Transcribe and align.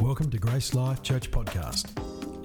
Welcome 0.00 0.30
to 0.30 0.38
Grace 0.38 0.74
Life 0.74 1.02
Church 1.02 1.28
Podcast. 1.28 1.90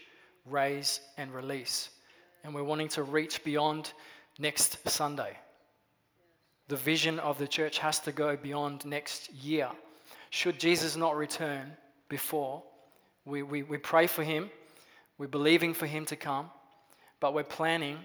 raise, 0.45 1.00
and 1.16 1.34
release. 1.34 1.91
And 2.43 2.54
we're 2.54 2.66
wanting 2.66 2.89
to 2.89 3.04
reach 3.04 3.41
beyond 3.45 3.93
next 4.38 4.89
Sunday. 4.89 5.38
The 6.68 6.75
vision 6.75 7.20
of 7.20 7.38
the 7.38 7.48
church 7.48 7.77
has 7.77 8.02
to 8.02 8.11
go 8.11 8.36
beyond 8.36 8.86
next 8.86 9.34
year. 9.34 9.70
Should 10.38 10.60
Jesus 10.60 10.96
not 10.96 11.18
return 11.18 11.71
before, 12.10 12.61
we, 13.25 13.42
we, 13.42 13.64
we 13.64 13.80
pray 13.80 14.06
for 14.06 14.24
him, 14.24 14.52
we're 15.18 15.25
believing 15.25 15.74
for 15.74 15.88
him 15.88 16.06
to 16.06 16.16
come, 16.16 16.52
but 17.20 17.34
we're 17.34 17.44
planning 17.44 17.98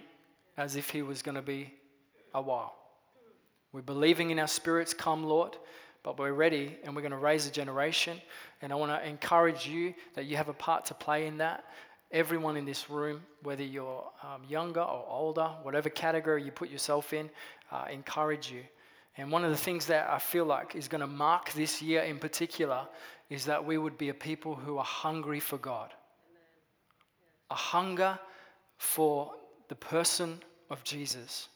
as 0.57 0.75
if 0.75 0.89
he 0.89 1.03
was 1.03 1.21
going 1.21 1.35
to 1.35 1.43
be 1.43 1.71
a 2.33 2.41
while. 2.41 2.73
We're 3.71 3.83
believing 3.83 4.31
in 4.31 4.39
our 4.39 4.47
spirits, 4.47 4.95
come 4.95 5.23
Lord, 5.23 5.57
but 6.01 6.17
we're 6.17 6.33
ready 6.33 6.75
and 6.83 6.95
we're 6.95 7.03
going 7.03 7.11
to 7.11 7.17
raise 7.19 7.45
a 7.45 7.51
generation. 7.51 8.19
And 8.63 8.73
I 8.73 8.77
want 8.77 8.91
to 8.91 9.07
encourage 9.07 9.67
you 9.67 9.93
that 10.15 10.25
you 10.25 10.35
have 10.35 10.49
a 10.49 10.53
part 10.53 10.85
to 10.85 10.95
play 10.95 11.27
in 11.27 11.37
that. 11.37 11.63
Everyone 12.11 12.57
in 12.57 12.65
this 12.65 12.89
room, 12.89 13.21
whether 13.43 13.63
you're 13.63 14.09
um, 14.23 14.41
younger 14.49 14.81
or 14.81 15.05
older, 15.07 15.51
whatever 15.61 15.87
category 15.87 16.41
you 16.41 16.49
put 16.49 16.71
yourself 16.71 17.13
in, 17.13 17.29
uh, 17.71 17.85
encourage 17.91 18.51
you. 18.51 18.63
And 19.17 19.31
one 19.31 19.43
of 19.43 19.51
the 19.51 19.57
things 19.57 19.85
that 19.87 20.09
I 20.09 20.17
feel 20.17 20.45
like 20.45 20.75
is 20.75 20.87
going 20.87 21.01
to 21.01 21.07
mark 21.07 21.51
this 21.53 21.81
year 21.81 22.01
in 22.01 22.17
particular 22.17 22.87
is 23.29 23.45
that 23.45 23.63
we 23.63 23.77
would 23.77 23.97
be 23.97 24.09
a 24.09 24.13
people 24.13 24.55
who 24.55 24.77
are 24.77 24.83
hungry 24.83 25.39
for 25.39 25.57
God. 25.57 25.93
A 27.51 27.55
hunger 27.55 28.17
for 28.77 29.33
the 29.67 29.75
person 29.75 30.41
of 30.69 30.83
Jesus. 30.83 31.49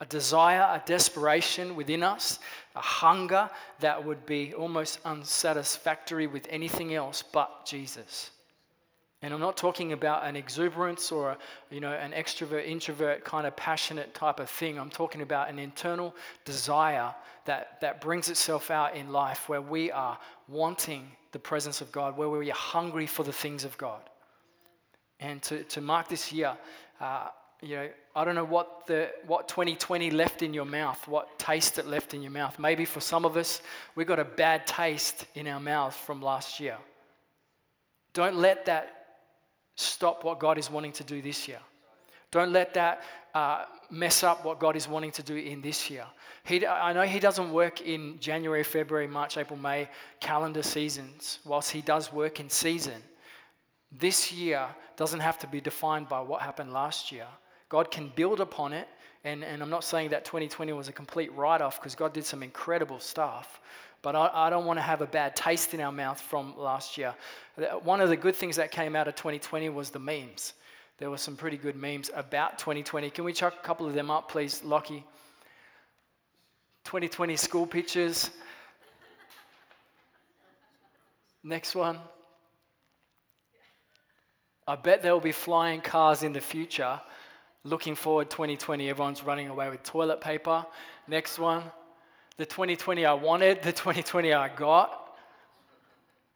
A 0.00 0.06
desire, 0.06 0.62
a 0.62 0.82
desperation 0.86 1.76
within 1.76 2.02
us, 2.02 2.38
a 2.74 2.80
hunger 2.80 3.50
that 3.80 4.02
would 4.02 4.24
be 4.26 4.54
almost 4.54 5.00
unsatisfactory 5.04 6.26
with 6.26 6.46
anything 6.50 6.94
else 6.94 7.22
but 7.22 7.66
Jesus. 7.66 8.30
And 9.22 9.34
I'm 9.34 9.40
not 9.40 9.58
talking 9.58 9.92
about 9.92 10.24
an 10.24 10.34
exuberance 10.34 11.12
or, 11.12 11.36
you 11.70 11.80
know, 11.80 11.92
an 11.92 12.12
extrovert, 12.12 12.66
introvert 12.66 13.22
kind 13.22 13.46
of 13.46 13.54
passionate 13.54 14.14
type 14.14 14.40
of 14.40 14.48
thing. 14.48 14.78
I'm 14.78 14.88
talking 14.88 15.20
about 15.20 15.50
an 15.50 15.58
internal 15.58 16.14
desire 16.46 17.14
that, 17.44 17.80
that 17.82 18.00
brings 18.00 18.30
itself 18.30 18.70
out 18.70 18.96
in 18.96 19.12
life 19.12 19.48
where 19.48 19.60
we 19.60 19.90
are 19.90 20.18
wanting 20.48 21.10
the 21.32 21.38
presence 21.38 21.82
of 21.82 21.92
God, 21.92 22.16
where 22.16 22.30
we 22.30 22.50
are 22.50 22.54
hungry 22.54 23.06
for 23.06 23.22
the 23.22 23.32
things 23.32 23.64
of 23.64 23.76
God. 23.76 24.00
And 25.20 25.42
to, 25.42 25.64
to 25.64 25.82
mark 25.82 26.08
this 26.08 26.32
year, 26.32 26.56
uh, 26.98 27.28
you 27.60 27.76
know, 27.76 27.88
I 28.16 28.24
don't 28.24 28.34
know 28.34 28.44
what 28.44 28.86
the 28.86 29.10
what 29.26 29.46
2020 29.48 30.10
left 30.10 30.42
in 30.42 30.54
your 30.54 30.64
mouth, 30.64 31.06
what 31.06 31.38
taste 31.38 31.78
it 31.78 31.86
left 31.86 32.14
in 32.14 32.22
your 32.22 32.30
mouth. 32.30 32.58
Maybe 32.58 32.86
for 32.86 33.00
some 33.00 33.26
of 33.26 33.36
us, 33.36 33.60
we 33.94 34.06
got 34.06 34.18
a 34.18 34.24
bad 34.24 34.66
taste 34.66 35.26
in 35.34 35.46
our 35.46 35.60
mouth 35.60 35.94
from 35.94 36.22
last 36.22 36.58
year. 36.58 36.78
Don't 38.14 38.36
let 38.36 38.64
that 38.64 38.99
stop 39.80 40.24
what 40.24 40.38
God 40.38 40.58
is 40.58 40.70
wanting 40.70 40.92
to 40.92 41.04
do 41.04 41.22
this 41.22 41.48
year. 41.48 41.58
Don't 42.30 42.52
let 42.52 42.74
that 42.74 43.02
uh, 43.34 43.64
mess 43.90 44.22
up 44.22 44.44
what 44.44 44.60
God 44.60 44.76
is 44.76 44.88
wanting 44.88 45.10
to 45.12 45.22
do 45.22 45.36
in 45.36 45.60
this 45.60 45.90
year. 45.90 46.04
He, 46.44 46.66
I 46.66 46.92
know 46.92 47.02
He 47.02 47.18
doesn't 47.18 47.52
work 47.52 47.80
in 47.80 48.18
January, 48.20 48.62
February, 48.62 49.08
March, 49.08 49.36
April, 49.36 49.58
May 49.58 49.88
calendar 50.20 50.62
seasons, 50.62 51.40
whilst 51.44 51.70
He 51.70 51.80
does 51.80 52.12
work 52.12 52.40
in 52.40 52.48
season. 52.48 53.02
This 53.90 54.32
year 54.32 54.66
doesn't 54.96 55.20
have 55.20 55.38
to 55.40 55.46
be 55.46 55.60
defined 55.60 56.08
by 56.08 56.20
what 56.20 56.42
happened 56.42 56.72
last 56.72 57.10
year. 57.10 57.26
God 57.68 57.90
can 57.90 58.12
build 58.14 58.40
upon 58.40 58.72
it. 58.72 58.88
And, 59.22 59.44
and 59.44 59.62
I'm 59.62 59.70
not 59.70 59.84
saying 59.84 60.10
that 60.10 60.24
2020 60.24 60.72
was 60.72 60.88
a 60.88 60.92
complete 60.92 61.32
write 61.34 61.60
off 61.60 61.78
because 61.78 61.94
God 61.94 62.14
did 62.14 62.24
some 62.24 62.42
incredible 62.42 63.00
stuff. 63.00 63.60
But 64.02 64.16
I, 64.16 64.30
I 64.32 64.50
don't 64.50 64.64
want 64.64 64.78
to 64.78 64.82
have 64.82 65.02
a 65.02 65.06
bad 65.06 65.36
taste 65.36 65.74
in 65.74 65.80
our 65.80 65.92
mouth 65.92 66.20
from 66.20 66.58
last 66.58 66.96
year. 66.96 67.14
One 67.82 68.00
of 68.00 68.08
the 68.08 68.16
good 68.16 68.34
things 68.34 68.56
that 68.56 68.70
came 68.70 68.96
out 68.96 69.08
of 69.08 69.14
2020 69.14 69.68
was 69.68 69.90
the 69.90 69.98
memes. 69.98 70.54
There 70.98 71.10
were 71.10 71.18
some 71.18 71.36
pretty 71.36 71.56
good 71.56 71.76
memes 71.76 72.10
about 72.14 72.58
2020. 72.58 73.10
Can 73.10 73.24
we 73.24 73.32
chuck 73.32 73.54
a 73.58 73.66
couple 73.66 73.86
of 73.86 73.94
them 73.94 74.10
up, 74.10 74.30
please, 74.30 74.62
Lockie? 74.64 75.04
2020 76.84 77.36
school 77.36 77.66
pictures. 77.66 78.30
Next 81.42 81.74
one. 81.74 81.98
I 84.66 84.76
bet 84.76 85.02
there 85.02 85.12
will 85.12 85.20
be 85.20 85.32
flying 85.32 85.80
cars 85.80 86.22
in 86.22 86.32
the 86.32 86.40
future. 86.40 87.00
Looking 87.64 87.94
forward 87.94 88.30
2020, 88.30 88.88
everyone's 88.88 89.22
running 89.22 89.48
away 89.48 89.68
with 89.68 89.82
toilet 89.82 90.20
paper. 90.20 90.64
Next 91.08 91.38
one. 91.38 91.62
The 92.40 92.46
2020 92.46 93.04
I 93.04 93.12
wanted, 93.12 93.60
the 93.62 93.70
2020 93.70 94.32
I 94.32 94.48
got. 94.48 95.14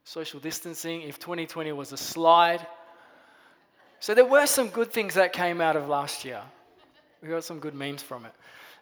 Social 0.04 0.38
distancing, 0.38 1.00
if 1.00 1.18
2020 1.18 1.72
was 1.72 1.92
a 1.92 1.96
slide. 1.96 2.66
So 4.00 4.12
there 4.12 4.26
were 4.26 4.44
some 4.44 4.68
good 4.68 4.92
things 4.92 5.14
that 5.14 5.32
came 5.32 5.62
out 5.62 5.76
of 5.76 5.88
last 5.88 6.22
year. 6.26 6.42
We 7.22 7.30
got 7.30 7.42
some 7.42 7.58
good 7.58 7.74
memes 7.74 8.02
from 8.02 8.26
it. 8.26 8.32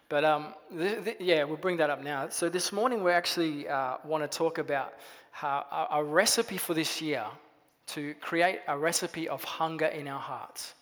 But 0.09 0.25
um, 0.25 0.53
th- 0.77 1.01
th- 1.05 1.17
yeah, 1.21 1.45
we'll 1.45 1.55
bring 1.55 1.77
that 1.77 1.89
up 1.89 2.03
now. 2.03 2.27
So 2.27 2.49
this 2.49 2.73
morning 2.73 3.05
we 3.05 3.11
actually 3.13 3.69
uh, 3.69 3.99
want 4.03 4.29
to 4.29 4.37
talk 4.37 4.57
about 4.57 4.95
how 5.31 5.65
a, 5.71 5.99
a 5.99 6.03
recipe 6.03 6.57
for 6.57 6.73
this 6.73 7.01
year 7.01 7.23
to 7.85 8.15
create 8.15 8.59
a 8.67 8.77
recipe 8.77 9.29
of 9.29 9.41
hunger 9.45 9.85
in 9.85 10.09
our 10.09 10.19
hearts. 10.19 10.73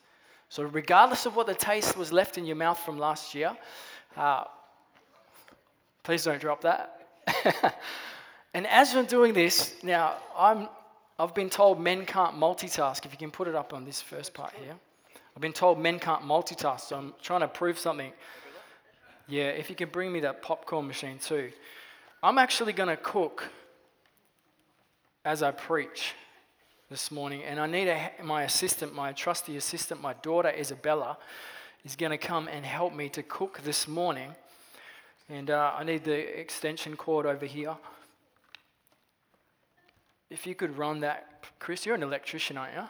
So 0.50 0.64
regardless 0.64 1.28
of 1.28 1.36
what 1.36 1.46
the 1.46 1.54
taste 1.54 1.96
was 1.96 2.12
left 2.12 2.40
in 2.40 2.48
your 2.48 2.56
mouth 2.56 2.80
from 2.80 2.98
last 2.98 3.36
year, 3.36 3.56
uh, 4.18 4.46
Please 6.04 6.24
don't 6.24 6.42
drop 6.42 6.62
that. 6.62 7.08
and 8.54 8.66
as 8.68 8.96
I'm 8.96 9.06
doing 9.06 9.34
this, 9.34 9.76
now 9.84 10.16
I'm, 10.36 10.68
I've 11.20 11.36
been 11.36 11.50
told 11.50 11.80
men 11.80 12.06
can't 12.06 12.36
multitask. 12.36 13.06
If 13.06 13.12
you 13.12 13.18
can 13.18 13.32
put 13.32 13.48
it 13.48 13.56
up 13.56 13.74
on 13.74 13.86
this 13.86 14.02
first 14.02 14.34
part 14.34 14.54
here. 14.54 14.76
I've 15.36 15.42
been 15.42 15.54
told 15.54 15.80
men 15.80 16.00
can't 16.00 16.24
multitask, 16.24 16.82
so 16.82 16.98
I'm 16.98 17.14
trying 17.22 17.42
to 17.42 17.48
prove 17.48 17.80
something. 17.80 18.12
Yeah, 19.28 19.50
if 19.50 19.70
you 19.70 19.76
can 19.76 19.90
bring 19.90 20.12
me 20.12 20.20
that 20.22 20.42
popcorn 20.42 20.88
machine 20.88 21.20
too. 21.20 21.52
I'm 22.22 22.38
actually 22.38 22.74
going 22.74 22.90
to 22.90 22.98
cook 22.98 23.50
as 25.24 25.42
I 25.42 25.52
preach 25.52 26.14
this 26.90 27.12
morning, 27.12 27.44
and 27.44 27.60
I 27.60 27.68
need 27.68 27.88
a, 27.88 28.12
my 28.24 28.44
assistant, 28.44 28.94
my 28.94 29.14
trusty 29.14 29.56
assistant, 29.56 30.02
my 30.02 30.14
daughter 30.22 30.50
Isabella, 30.50 31.18
is 31.86 31.96
going 31.96 32.12
to 32.12 32.18
come 32.18 32.48
and 32.48 32.66
help 32.66 32.94
me 32.94 33.08
to 33.10 33.24
cook 33.24 33.62
this 33.64 33.88
morning. 33.88 34.36
And 35.32 35.50
uh, 35.50 35.72
I 35.78 35.86
need 35.86 36.04
the 36.04 36.40
extension 36.40 36.98
cord 36.98 37.26
over 37.26 37.46
here. 37.46 37.78
If 40.30 40.46
you 40.46 40.56
could 40.56 40.78
run 40.78 41.00
that, 41.00 41.46
Chris, 41.58 41.86
you're 41.86 41.96
an 41.96 42.04
electrician, 42.04 42.58
aren't 42.58 42.76
you? 42.76 42.84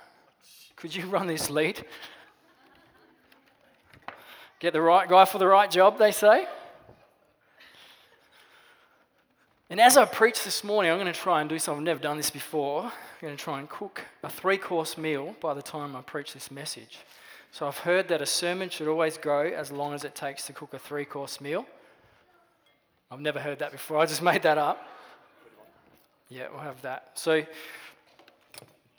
Could 0.75 0.95
you 0.95 1.05
run 1.05 1.27
this 1.27 1.51
lead? 1.51 1.85
Get 4.59 4.73
the 4.73 4.81
right 4.81 5.07
guy 5.07 5.25
for 5.25 5.37
the 5.37 5.45
right 5.45 5.69
job, 5.69 5.99
they 5.99 6.11
say. 6.11 6.47
And 9.69 9.79
as 9.79 9.95
I 9.95 10.05
preach 10.05 10.43
this 10.43 10.63
morning, 10.63 10.91
I'm 10.91 10.97
going 10.97 11.13
to 11.13 11.19
try 11.19 11.41
and 11.41 11.49
do 11.49 11.59
something. 11.59 11.81
I've 11.81 11.85
never 11.85 11.99
done 11.99 12.17
this 12.17 12.31
before. 12.31 12.85
I'm 12.85 12.91
going 13.21 13.37
to 13.37 13.43
try 13.43 13.59
and 13.59 13.69
cook 13.69 14.01
a 14.23 14.29
three 14.29 14.57
course 14.57 14.97
meal 14.97 15.35
by 15.41 15.53
the 15.53 15.61
time 15.61 15.95
I 15.95 16.01
preach 16.01 16.33
this 16.33 16.49
message. 16.49 16.97
So 17.51 17.67
I've 17.67 17.77
heard 17.77 18.07
that 18.07 18.19
a 18.19 18.25
sermon 18.25 18.69
should 18.69 18.87
always 18.87 19.19
go 19.19 19.41
as 19.41 19.71
long 19.71 19.93
as 19.93 20.03
it 20.03 20.15
takes 20.15 20.47
to 20.47 20.53
cook 20.53 20.73
a 20.73 20.79
three 20.79 21.05
course 21.05 21.39
meal. 21.39 21.67
I've 23.13 23.19
never 23.19 23.41
heard 23.41 23.59
that 23.59 23.73
before. 23.73 23.97
I 23.97 24.05
just 24.05 24.21
made 24.31 24.43
that 24.43 24.57
up. 24.57 24.87
Yeah, 26.29 26.47
we'll 26.49 26.61
have 26.61 26.81
that. 26.83 27.09
So, 27.15 27.45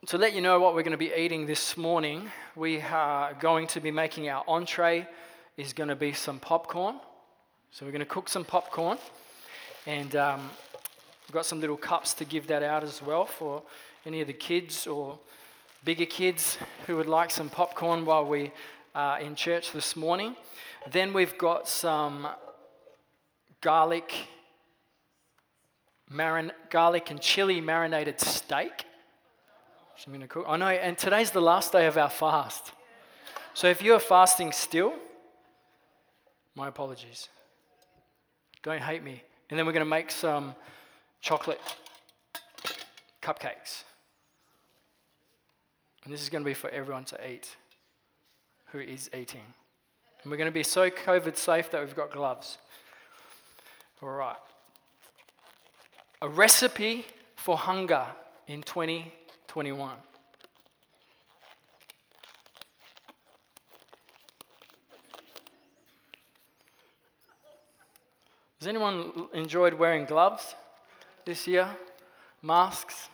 to 0.06 0.18
let 0.18 0.34
you 0.34 0.42
know 0.42 0.60
what 0.60 0.74
we're 0.74 0.82
going 0.82 0.90
to 0.90 0.98
be 0.98 1.12
eating 1.16 1.46
this 1.46 1.78
morning, 1.78 2.30
we 2.54 2.82
are 2.82 3.32
going 3.40 3.66
to 3.68 3.80
be 3.80 3.90
making 3.90 4.28
our 4.28 4.44
entree 4.46 5.08
is 5.56 5.72
going 5.72 5.88
to 5.88 5.96
be 5.96 6.12
some 6.12 6.38
popcorn. 6.38 6.96
So 7.70 7.86
we're 7.86 7.92
going 7.92 8.00
to 8.00 8.06
cook 8.06 8.28
some 8.28 8.44
popcorn, 8.44 8.98
and 9.86 10.14
um, 10.14 10.50
we've 11.26 11.32
got 11.32 11.46
some 11.46 11.62
little 11.62 11.78
cups 11.78 12.12
to 12.14 12.26
give 12.26 12.46
that 12.48 12.62
out 12.62 12.84
as 12.84 13.00
well 13.00 13.24
for 13.24 13.62
any 14.04 14.20
of 14.20 14.26
the 14.26 14.34
kids 14.34 14.86
or 14.86 15.18
bigger 15.86 16.04
kids 16.04 16.58
who 16.86 16.96
would 16.96 17.06
like 17.06 17.30
some 17.30 17.48
popcorn 17.48 18.04
while 18.04 18.26
we 18.26 18.52
are 18.94 19.20
in 19.20 19.34
church 19.34 19.72
this 19.72 19.96
morning. 19.96 20.36
Then 20.90 21.14
we've 21.14 21.38
got 21.38 21.66
some 21.66 22.28
garlic, 23.62 24.12
marin, 26.10 26.52
garlic 26.68 27.10
and 27.10 27.20
chili 27.20 27.60
marinated 27.60 28.20
steak. 28.20 28.84
Which 29.94 30.06
I'm 30.06 30.12
going 30.12 30.20
to 30.20 30.28
cook. 30.28 30.44
Oh, 30.46 30.52
I 30.52 30.56
know, 30.56 30.66
and 30.66 30.98
today's 30.98 31.30
the 31.30 31.40
last 31.40 31.72
day 31.72 31.86
of 31.86 31.96
our 31.96 32.10
fast. 32.10 32.72
So 33.54 33.68
if 33.68 33.80
you're 33.82 33.98
fasting 33.98 34.52
still, 34.52 34.92
my 36.54 36.68
apologies. 36.68 37.28
Don't 38.62 38.82
hate 38.82 39.02
me. 39.02 39.22
And 39.48 39.58
then 39.58 39.66
we're 39.66 39.72
going 39.72 39.84
to 39.84 39.90
make 39.90 40.10
some 40.10 40.54
chocolate 41.20 41.60
cupcakes. 43.22 43.84
And 46.04 46.12
this 46.12 46.22
is 46.22 46.28
going 46.28 46.42
to 46.42 46.48
be 46.48 46.54
for 46.54 46.70
everyone 46.70 47.04
to 47.06 47.30
eat 47.30 47.56
who 48.72 48.78
is 48.80 49.10
eating. 49.14 49.42
And 50.22 50.30
we're 50.30 50.38
going 50.38 50.50
to 50.50 50.52
be 50.52 50.62
so 50.62 50.88
COVID 50.90 51.36
safe 51.36 51.70
that 51.70 51.80
we've 51.80 51.94
got 51.94 52.10
gloves. 52.10 52.58
All 54.02 54.08
right. 54.08 54.36
A 56.22 56.28
recipe 56.28 57.06
for 57.36 57.56
hunger 57.56 58.04
in 58.48 58.62
2021. 58.62 59.90
Has 68.58 68.68
anyone 68.68 69.28
enjoyed 69.34 69.74
wearing 69.74 70.04
gloves 70.04 70.56
this 71.24 71.46
year? 71.46 71.68
Masks? 72.42 73.08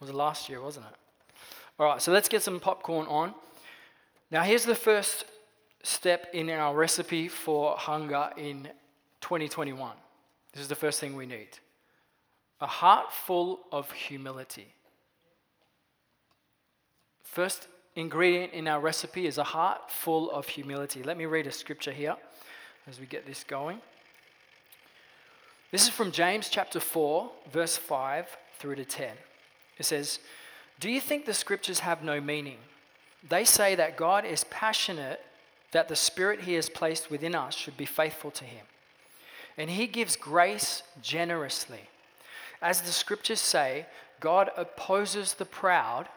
was 0.00 0.12
last 0.12 0.48
year, 0.48 0.60
wasn't 0.60 0.86
it? 0.86 0.96
All 1.78 1.86
right, 1.86 2.02
so 2.02 2.10
let's 2.10 2.28
get 2.28 2.42
some 2.42 2.58
popcorn 2.58 3.06
on. 3.06 3.34
Now, 4.32 4.42
here's 4.42 4.64
the 4.64 4.74
first 4.74 5.26
step 5.84 6.26
in 6.32 6.50
our 6.50 6.74
recipe 6.74 7.28
for 7.28 7.76
hunger 7.76 8.30
in 8.36 8.68
2021. 9.26 9.90
This 10.52 10.62
is 10.62 10.68
the 10.68 10.76
first 10.76 11.00
thing 11.00 11.16
we 11.16 11.26
need 11.26 11.48
a 12.60 12.66
heart 12.66 13.12
full 13.12 13.58
of 13.72 13.90
humility. 13.90 14.68
First 17.24 17.66
ingredient 17.96 18.52
in 18.52 18.68
our 18.68 18.80
recipe 18.80 19.26
is 19.26 19.36
a 19.36 19.42
heart 19.42 19.90
full 19.90 20.30
of 20.30 20.46
humility. 20.46 21.02
Let 21.02 21.18
me 21.18 21.24
read 21.26 21.48
a 21.48 21.50
scripture 21.50 21.90
here 21.90 22.14
as 22.88 23.00
we 23.00 23.06
get 23.06 23.26
this 23.26 23.42
going. 23.42 23.80
This 25.72 25.82
is 25.82 25.88
from 25.88 26.12
James 26.12 26.48
chapter 26.48 26.78
4, 26.78 27.28
verse 27.50 27.76
5 27.76 28.28
through 28.60 28.76
to 28.76 28.84
10. 28.84 29.10
It 29.76 29.86
says, 29.86 30.20
Do 30.78 30.88
you 30.88 31.00
think 31.00 31.26
the 31.26 31.34
scriptures 31.34 31.80
have 31.80 32.04
no 32.04 32.20
meaning? 32.20 32.58
They 33.28 33.44
say 33.44 33.74
that 33.74 33.96
God 33.96 34.24
is 34.24 34.44
passionate 34.44 35.20
that 35.72 35.88
the 35.88 35.96
spirit 35.96 36.42
he 36.42 36.54
has 36.54 36.70
placed 36.70 37.10
within 37.10 37.34
us 37.34 37.56
should 37.56 37.76
be 37.76 37.86
faithful 37.86 38.30
to 38.30 38.44
him. 38.44 38.64
And 39.58 39.70
he 39.70 39.86
gives 39.86 40.16
grace 40.16 40.82
generously. 41.02 41.88
As 42.60 42.82
the 42.82 42.92
scriptures 42.92 43.40
say, 43.40 43.86
God 44.20 44.50
opposes 44.56 45.34
the 45.34 45.44
proud, 45.44 46.08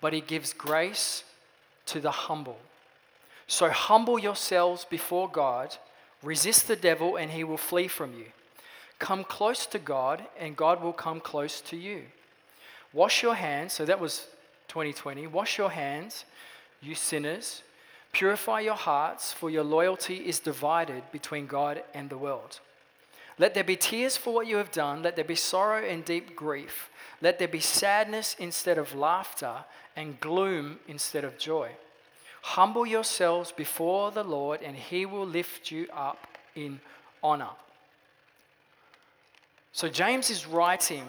but 0.00 0.12
he 0.12 0.20
gives 0.20 0.52
grace 0.52 1.24
to 1.86 2.00
the 2.00 2.10
humble. 2.10 2.58
So 3.46 3.70
humble 3.70 4.18
yourselves 4.18 4.84
before 4.84 5.28
God, 5.28 5.76
resist 6.22 6.68
the 6.68 6.76
devil, 6.76 7.16
and 7.16 7.30
he 7.30 7.44
will 7.44 7.56
flee 7.56 7.88
from 7.88 8.12
you. 8.14 8.26
Come 8.98 9.24
close 9.24 9.66
to 9.66 9.78
God, 9.78 10.24
and 10.38 10.56
God 10.56 10.82
will 10.82 10.92
come 10.92 11.20
close 11.20 11.60
to 11.62 11.76
you. 11.76 12.02
Wash 12.92 13.22
your 13.22 13.34
hands. 13.34 13.72
So 13.72 13.84
that 13.84 14.00
was 14.00 14.26
2020. 14.68 15.26
Wash 15.28 15.56
your 15.56 15.70
hands, 15.70 16.24
you 16.82 16.94
sinners. 16.94 17.62
Purify 18.12 18.60
your 18.60 18.74
hearts, 18.74 19.32
for 19.32 19.50
your 19.50 19.64
loyalty 19.64 20.16
is 20.16 20.38
divided 20.38 21.02
between 21.12 21.46
God 21.46 21.82
and 21.94 22.10
the 22.10 22.18
world. 22.18 22.60
Let 23.38 23.54
there 23.54 23.64
be 23.64 23.76
tears 23.76 24.16
for 24.16 24.34
what 24.34 24.46
you 24.46 24.56
have 24.56 24.72
done. 24.72 25.02
Let 25.02 25.14
there 25.14 25.24
be 25.24 25.36
sorrow 25.36 25.84
and 25.84 26.04
deep 26.04 26.34
grief. 26.34 26.90
Let 27.20 27.38
there 27.38 27.48
be 27.48 27.60
sadness 27.60 28.34
instead 28.38 28.78
of 28.78 28.94
laughter 28.94 29.64
and 29.94 30.18
gloom 30.20 30.78
instead 30.88 31.24
of 31.24 31.38
joy. 31.38 31.70
Humble 32.42 32.86
yourselves 32.86 33.52
before 33.52 34.10
the 34.10 34.24
Lord, 34.24 34.62
and 34.62 34.76
he 34.76 35.06
will 35.06 35.26
lift 35.26 35.70
you 35.70 35.86
up 35.92 36.26
in 36.54 36.80
honor. 37.22 37.50
So, 39.72 39.88
James 39.88 40.30
is 40.30 40.46
writing 40.46 41.04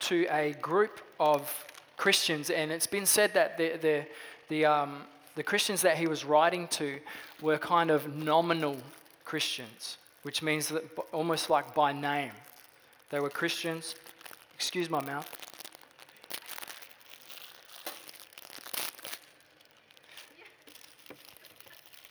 to 0.00 0.26
a 0.30 0.52
group 0.60 1.00
of 1.20 1.50
Christians, 1.96 2.50
and 2.50 2.72
it's 2.72 2.86
been 2.86 3.06
said 3.06 3.34
that 3.34 3.56
the, 3.56 3.76
the, 3.80 4.06
the, 4.48 4.64
um, 4.66 5.02
the 5.34 5.42
Christians 5.42 5.82
that 5.82 5.96
he 5.96 6.06
was 6.06 6.24
writing 6.24 6.68
to 6.68 6.98
were 7.40 7.58
kind 7.58 7.90
of 7.90 8.14
nominal 8.14 8.76
Christians, 9.24 9.98
which 10.22 10.42
means 10.42 10.68
that 10.68 10.84
almost 11.12 11.48
like 11.48 11.74
by 11.74 11.92
name. 11.92 12.32
They 13.10 13.20
were 13.20 13.30
Christians. 13.30 13.94
Excuse 14.54 14.88
my 14.88 15.02
mouth. 15.02 15.28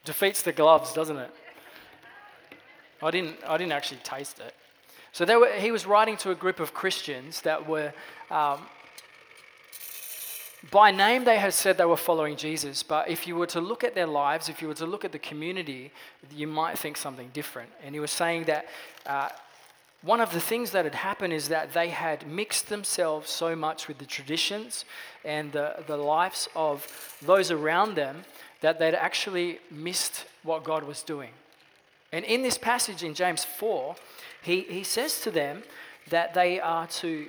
Defeats 0.03 0.41
the 0.41 0.51
gloves, 0.51 0.93
doesn't 0.93 1.17
it? 1.17 1.31
I 3.03 3.11
didn't, 3.11 3.37
I 3.47 3.57
didn't 3.57 3.71
actually 3.71 3.99
taste 4.03 4.39
it. 4.39 4.53
So 5.11 5.25
were, 5.39 5.51
he 5.53 5.71
was 5.71 5.85
writing 5.85 6.17
to 6.17 6.31
a 6.31 6.35
group 6.35 6.59
of 6.59 6.73
Christians 6.73 7.41
that 7.41 7.67
were, 7.67 7.93
um, 8.29 8.61
by 10.69 10.91
name, 10.91 11.23
they 11.23 11.39
had 11.39 11.53
said 11.53 11.77
they 11.77 11.85
were 11.85 11.97
following 11.97 12.35
Jesus, 12.35 12.83
but 12.83 13.09
if 13.09 13.25
you 13.25 13.35
were 13.35 13.47
to 13.47 13.59
look 13.59 13.83
at 13.83 13.95
their 13.95 14.05
lives, 14.05 14.47
if 14.47 14.61
you 14.61 14.67
were 14.67 14.75
to 14.75 14.85
look 14.85 15.03
at 15.03 15.11
the 15.11 15.19
community, 15.19 15.91
you 16.35 16.45
might 16.45 16.77
think 16.77 16.97
something 16.97 17.31
different. 17.33 17.69
And 17.83 17.95
he 17.95 17.99
was 17.99 18.11
saying 18.11 18.43
that 18.43 18.67
uh, 19.07 19.29
one 20.03 20.21
of 20.21 20.31
the 20.33 20.39
things 20.39 20.71
that 20.71 20.85
had 20.85 20.95
happened 20.95 21.33
is 21.33 21.47
that 21.49 21.73
they 21.73 21.89
had 21.89 22.27
mixed 22.27 22.69
themselves 22.69 23.31
so 23.31 23.55
much 23.55 23.87
with 23.87 23.97
the 23.97 24.05
traditions 24.05 24.85
and 25.25 25.51
the, 25.51 25.83
the 25.87 25.97
lives 25.97 26.47
of 26.55 27.17
those 27.23 27.49
around 27.49 27.95
them 27.95 28.23
that 28.61 28.77
they'd 28.77 28.93
actually 28.93 29.59
missed 29.71 30.25
what 30.43 30.63
God 30.63 30.83
was 30.83 31.01
doing. 31.01 31.31
And 32.11 32.23
in 32.25 32.43
this 32.43 32.57
passage 32.57 33.03
in 33.03 33.13
James 33.15 33.45
4, 33.45 33.95
he, 34.43 34.61
he 34.61 34.83
says 34.83 35.21
to 35.21 35.31
them 35.31 35.63
that 36.09 36.33
they 36.33 36.59
are 36.59 36.87
to 36.87 37.27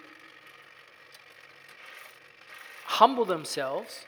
humble 2.93 3.25
themselves. 3.25 4.05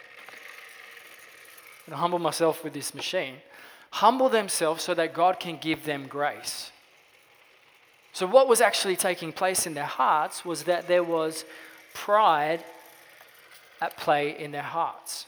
To 1.88 1.96
humble 1.96 2.18
myself 2.18 2.64
with 2.64 2.72
this 2.72 2.94
machine. 2.94 3.36
Humble 3.90 4.28
themselves 4.28 4.82
so 4.82 4.94
that 4.94 5.14
God 5.14 5.38
can 5.38 5.58
give 5.60 5.84
them 5.84 6.06
grace. 6.06 6.70
So, 8.12 8.26
what 8.26 8.48
was 8.48 8.60
actually 8.60 8.96
taking 8.96 9.32
place 9.32 9.66
in 9.66 9.74
their 9.74 9.84
hearts 9.84 10.44
was 10.44 10.64
that 10.64 10.86
there 10.86 11.02
was 11.02 11.44
pride 11.92 12.62
at 13.80 13.96
play 13.96 14.38
in 14.38 14.52
their 14.52 14.62
hearts. 14.62 15.26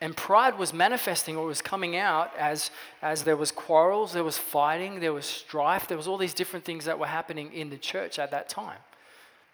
And 0.00 0.16
pride 0.16 0.58
was 0.58 0.72
manifesting 0.72 1.36
or 1.36 1.46
was 1.46 1.62
coming 1.62 1.96
out 1.96 2.32
as, 2.36 2.70
as 3.02 3.22
there 3.22 3.36
was 3.36 3.52
quarrels, 3.52 4.12
there 4.12 4.24
was 4.24 4.38
fighting, 4.38 5.00
there 5.00 5.12
was 5.12 5.26
strife, 5.26 5.86
there 5.86 5.96
was 5.96 6.08
all 6.08 6.18
these 6.18 6.34
different 6.34 6.64
things 6.64 6.84
that 6.86 6.98
were 6.98 7.06
happening 7.06 7.52
in 7.52 7.70
the 7.70 7.76
church 7.76 8.18
at 8.18 8.30
that 8.32 8.48
time 8.48 8.78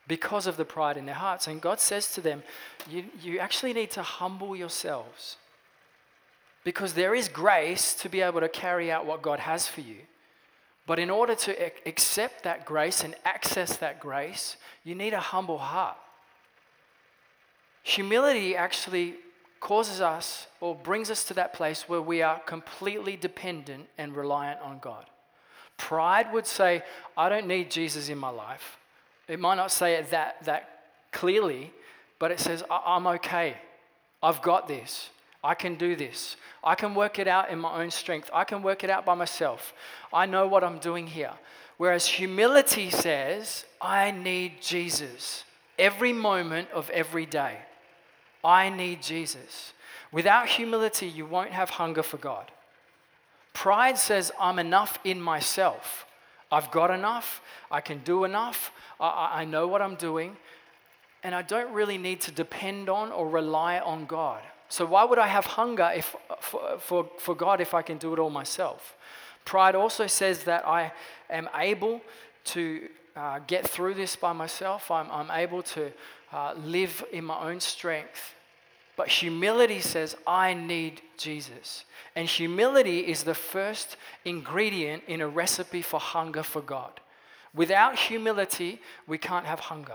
because 0.08 0.46
of 0.46 0.56
the 0.56 0.64
pride 0.64 0.96
in 0.96 1.06
their 1.06 1.14
hearts. 1.14 1.46
And 1.46 1.60
God 1.60 1.78
says 1.80 2.12
to 2.14 2.20
them, 2.20 2.42
you, 2.90 3.04
you 3.22 3.38
actually 3.38 3.74
need 3.74 3.90
to 3.92 4.02
humble 4.02 4.56
yourselves 4.56 5.36
because 6.64 6.94
there 6.94 7.14
is 7.14 7.28
grace 7.28 7.94
to 7.94 8.08
be 8.08 8.20
able 8.20 8.40
to 8.40 8.48
carry 8.48 8.90
out 8.90 9.06
what 9.06 9.22
God 9.22 9.38
has 9.40 9.68
for 9.68 9.82
you. 9.82 9.96
But 10.86 10.98
in 10.98 11.10
order 11.10 11.34
to 11.34 11.70
accept 11.86 12.44
that 12.44 12.64
grace 12.64 13.04
and 13.04 13.14
access 13.24 13.76
that 13.76 14.00
grace, 14.00 14.56
you 14.84 14.94
need 14.94 15.12
a 15.12 15.20
humble 15.20 15.58
heart. 15.58 15.98
Humility 17.82 18.56
actually 18.56 19.16
causes 19.60 20.00
us 20.00 20.46
or 20.60 20.74
brings 20.74 21.10
us 21.10 21.24
to 21.24 21.34
that 21.34 21.52
place 21.52 21.88
where 21.88 22.00
we 22.00 22.22
are 22.22 22.40
completely 22.40 23.16
dependent 23.16 23.86
and 23.98 24.16
reliant 24.16 24.60
on 24.62 24.78
God. 24.78 25.04
Pride 25.76 26.32
would 26.32 26.46
say, 26.46 26.82
I 27.16 27.28
don't 27.28 27.46
need 27.46 27.70
Jesus 27.70 28.08
in 28.08 28.18
my 28.18 28.30
life. 28.30 28.77
It 29.28 29.38
might 29.38 29.56
not 29.56 29.70
say 29.70 29.94
it 29.94 30.10
that, 30.10 30.42
that 30.44 30.80
clearly, 31.12 31.72
but 32.18 32.30
it 32.30 32.40
says, 32.40 32.64
I'm 32.70 33.06
okay. 33.06 33.56
I've 34.22 34.42
got 34.42 34.66
this. 34.66 35.10
I 35.44 35.54
can 35.54 35.76
do 35.76 35.94
this. 35.94 36.36
I 36.64 36.74
can 36.74 36.94
work 36.94 37.18
it 37.18 37.28
out 37.28 37.50
in 37.50 37.58
my 37.58 37.80
own 37.80 37.90
strength. 37.90 38.28
I 38.32 38.44
can 38.44 38.62
work 38.62 38.82
it 38.82 38.90
out 38.90 39.04
by 39.04 39.14
myself. 39.14 39.72
I 40.12 40.26
know 40.26 40.48
what 40.48 40.64
I'm 40.64 40.78
doing 40.78 41.06
here. 41.06 41.32
Whereas 41.76 42.06
humility 42.06 42.90
says, 42.90 43.64
I 43.80 44.10
need 44.10 44.60
Jesus 44.60 45.44
every 45.78 46.12
moment 46.12 46.68
of 46.72 46.90
every 46.90 47.24
day. 47.24 47.58
I 48.42 48.68
need 48.68 49.00
Jesus. 49.02 49.72
Without 50.10 50.48
humility, 50.48 51.06
you 51.06 51.24
won't 51.24 51.50
have 51.50 51.70
hunger 51.70 52.02
for 52.02 52.16
God. 52.16 52.50
Pride 53.52 53.98
says, 53.98 54.32
I'm 54.40 54.58
enough 54.58 54.98
in 55.04 55.20
myself. 55.20 56.06
I've 56.50 56.70
got 56.70 56.90
enough. 56.90 57.42
I 57.70 57.80
can 57.80 57.98
do 57.98 58.24
enough. 58.24 58.72
I, 59.00 59.40
I 59.40 59.44
know 59.44 59.66
what 59.66 59.82
I'm 59.82 59.96
doing. 59.96 60.36
And 61.22 61.34
I 61.34 61.42
don't 61.42 61.72
really 61.72 61.98
need 61.98 62.20
to 62.22 62.32
depend 62.32 62.88
on 62.88 63.12
or 63.12 63.28
rely 63.28 63.80
on 63.80 64.06
God. 64.06 64.40
So, 64.68 64.84
why 64.84 65.04
would 65.04 65.18
I 65.18 65.26
have 65.26 65.46
hunger 65.46 65.90
if, 65.94 66.14
for, 66.40 66.78
for, 66.78 67.10
for 67.18 67.34
God 67.34 67.60
if 67.60 67.74
I 67.74 67.82
can 67.82 67.96
do 67.98 68.12
it 68.12 68.18
all 68.18 68.30
myself? 68.30 68.96
Pride 69.44 69.74
also 69.74 70.06
says 70.06 70.44
that 70.44 70.66
I 70.66 70.92
am 71.30 71.48
able 71.54 72.02
to 72.44 72.88
uh, 73.16 73.40
get 73.46 73.66
through 73.66 73.94
this 73.94 74.14
by 74.14 74.32
myself. 74.32 74.90
I'm, 74.90 75.10
I'm 75.10 75.30
able 75.30 75.62
to 75.62 75.90
uh, 76.32 76.54
live 76.62 77.02
in 77.12 77.24
my 77.24 77.40
own 77.40 77.60
strength. 77.60 78.34
But 78.98 79.06
humility 79.06 79.78
says, 79.78 80.16
I 80.26 80.54
need 80.54 81.02
Jesus. 81.16 81.84
And 82.16 82.28
humility 82.28 82.98
is 82.98 83.22
the 83.22 83.32
first 83.32 83.96
ingredient 84.24 85.04
in 85.06 85.20
a 85.20 85.28
recipe 85.28 85.82
for 85.82 86.00
hunger 86.00 86.42
for 86.42 86.60
God. 86.60 86.98
Without 87.54 87.96
humility, 87.96 88.80
we 89.06 89.16
can't 89.16 89.46
have 89.46 89.60
hunger. 89.60 89.94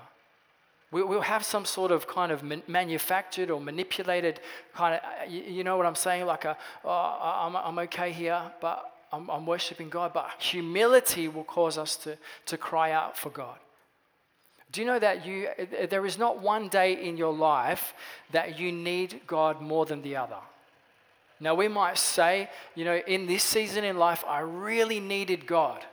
We, 0.89 1.03
will 1.03 1.19
have 1.19 1.43
some 1.43 1.65
sort 1.65 1.91
of 1.91 2.07
kind 2.07 2.31
of 2.31 2.43
manufactured 2.69 3.51
or 3.51 3.59
manipulated 3.59 4.39
kind 4.73 4.95
of, 4.95 5.29
you, 5.29 5.65
know 5.65 5.75
what 5.75 5.85
I'm 5.85 5.95
saying? 5.95 6.25
Like, 6.25 6.45
a, 6.45 6.55
oh, 6.85 7.39
I'm, 7.43 7.57
I'm 7.57 7.79
okay 7.79 8.13
here, 8.13 8.41
but 8.61 8.89
I'm, 9.11 9.29
I'm 9.29 9.45
worshiping 9.45 9.89
God. 9.89 10.13
But 10.13 10.29
humility 10.39 11.27
will 11.27 11.43
cause 11.43 11.77
us 11.77 11.97
to, 11.97 12.17
to 12.45 12.57
cry 12.57 12.91
out 12.91 13.17
for 13.17 13.31
God. 13.31 13.57
Do 14.73 14.81
you 14.81 14.87
know 14.87 14.99
that 14.99 15.25
you, 15.25 15.47
uh, 15.57 15.85
there 15.85 16.05
is 16.05 16.17
not 16.17 16.41
one 16.41 16.67
day 16.67 16.93
in 16.93 17.15
your 17.15 17.31
life 17.31 17.93
that 18.31 18.59
you 18.59 18.71
need 18.71 19.21
God 19.27 19.61
more 19.61 19.85
than 19.85 20.01
the 20.01 20.15
other? 20.15 20.41
Now, 21.39 21.53
we 21.53 21.67
might 21.67 21.99
say, 21.99 22.49
you 22.73 22.83
know, 22.83 22.99
in 23.05 23.27
this 23.27 23.43
season 23.43 23.83
in 23.83 23.97
life, 23.97 24.23
I 24.27 24.39
really 24.39 24.99
needed 24.99 25.45
God. 25.45 25.85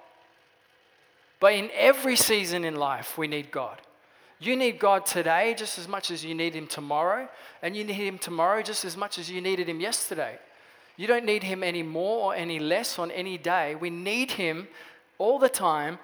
But 1.41 1.53
in 1.53 1.71
every 1.75 2.17
season 2.17 2.65
in 2.65 2.77
life, 2.77 3.19
we 3.19 3.29
need 3.29 3.51
God. 3.51 3.79
You 4.39 4.57
need 4.57 4.79
God 4.79 5.05
today 5.05 5.55
just 5.57 5.79
as 5.79 5.87
much 5.87 6.11
as 6.11 6.25
you 6.25 6.35
need 6.35 6.55
Him 6.55 6.67
tomorrow, 6.67 7.29
and 7.61 7.77
you 7.77 7.85
need 7.85 7.93
Him 7.95 8.17
tomorrow 8.17 8.63
just 8.63 8.87
as 8.87 8.97
much 8.97 9.19
as 9.19 9.31
you 9.31 9.43
needed 9.43 9.69
Him 9.69 9.81
yesterday. 9.81 10.39
You 10.97 11.07
don't 11.07 11.27
need 11.27 11.43
Him 11.43 11.63
any 11.63 11.83
more 11.83 12.33
or 12.33 12.35
any 12.35 12.59
less 12.59 12.99
on 12.99 13.11
any 13.11 13.37
day. 13.37 13.75
We 13.75 13.91
need 13.91 14.31
Him 14.31 14.69
all 15.19 15.39
the 15.39 15.51
time 15.51 15.99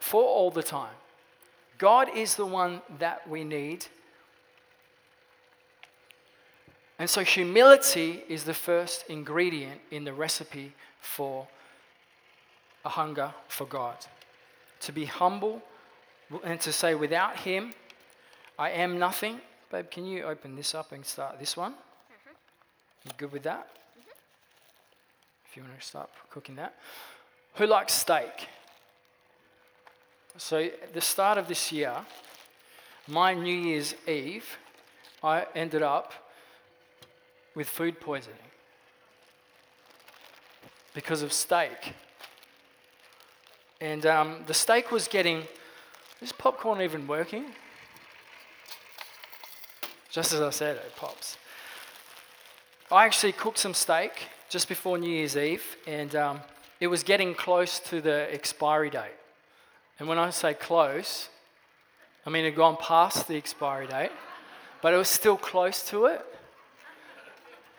for 0.00 0.22
all 0.22 0.52
the 0.52 0.62
time. 0.62 0.94
God 1.78 2.08
is 2.14 2.34
the 2.34 2.44
one 2.44 2.82
that 2.98 3.28
we 3.28 3.44
need. 3.44 3.86
And 6.98 7.08
so, 7.08 7.22
humility 7.22 8.24
is 8.28 8.42
the 8.42 8.54
first 8.54 9.04
ingredient 9.08 9.80
in 9.92 10.02
the 10.02 10.12
recipe 10.12 10.74
for 11.00 11.46
a 12.84 12.88
hunger 12.88 13.32
for 13.46 13.66
God. 13.66 13.96
To 14.80 14.92
be 14.92 15.04
humble 15.04 15.62
and 16.42 16.60
to 16.60 16.72
say, 16.72 16.96
without 16.96 17.36
Him, 17.36 17.72
I 18.58 18.70
am 18.70 18.98
nothing. 18.98 19.40
Babe, 19.70 19.88
can 19.90 20.04
you 20.04 20.24
open 20.24 20.56
this 20.56 20.74
up 20.74 20.90
and 20.90 21.04
start 21.04 21.38
this 21.38 21.56
one? 21.56 21.72
Mm-hmm. 21.72 23.08
You 23.08 23.12
good 23.16 23.32
with 23.32 23.44
that? 23.44 23.68
Mm-hmm. 23.68 24.10
If 25.48 25.56
you 25.56 25.62
want 25.62 25.78
to 25.78 25.86
start 25.86 26.10
cooking 26.30 26.56
that. 26.56 26.74
Who 27.54 27.66
likes 27.66 27.92
steak? 27.92 28.48
So, 30.40 30.58
at 30.58 30.94
the 30.94 31.00
start 31.00 31.36
of 31.36 31.48
this 31.48 31.72
year, 31.72 31.92
my 33.08 33.34
New 33.34 33.52
Year's 33.52 33.96
Eve, 34.06 34.46
I 35.20 35.46
ended 35.56 35.82
up 35.82 36.12
with 37.56 37.68
food 37.68 37.98
poisoning 37.98 38.38
because 40.94 41.22
of 41.22 41.32
steak. 41.32 41.92
And 43.80 44.06
um, 44.06 44.44
the 44.46 44.54
steak 44.54 44.92
was 44.92 45.08
getting. 45.08 45.42
Is 46.22 46.30
popcorn 46.30 46.82
even 46.82 47.08
working? 47.08 47.46
Just 50.08 50.32
as 50.32 50.40
I 50.40 50.50
said, 50.50 50.76
it 50.76 50.94
pops. 50.94 51.36
I 52.92 53.06
actually 53.06 53.32
cooked 53.32 53.58
some 53.58 53.74
steak 53.74 54.28
just 54.48 54.68
before 54.68 54.98
New 54.98 55.10
Year's 55.10 55.36
Eve, 55.36 55.76
and 55.88 56.14
um, 56.14 56.40
it 56.78 56.86
was 56.86 57.02
getting 57.02 57.34
close 57.34 57.80
to 57.80 58.00
the 58.00 58.32
expiry 58.32 58.88
date. 58.88 59.18
And 59.98 60.08
when 60.08 60.18
I 60.18 60.30
say 60.30 60.54
close, 60.54 61.28
I 62.24 62.30
mean 62.30 62.44
it 62.44 62.50
had 62.50 62.56
gone 62.56 62.76
past 62.80 63.26
the 63.26 63.36
expiry 63.36 63.86
date, 63.86 64.12
but 64.80 64.94
it 64.94 64.96
was 64.96 65.08
still 65.08 65.36
close 65.36 65.82
to 65.88 66.06
it. 66.06 66.24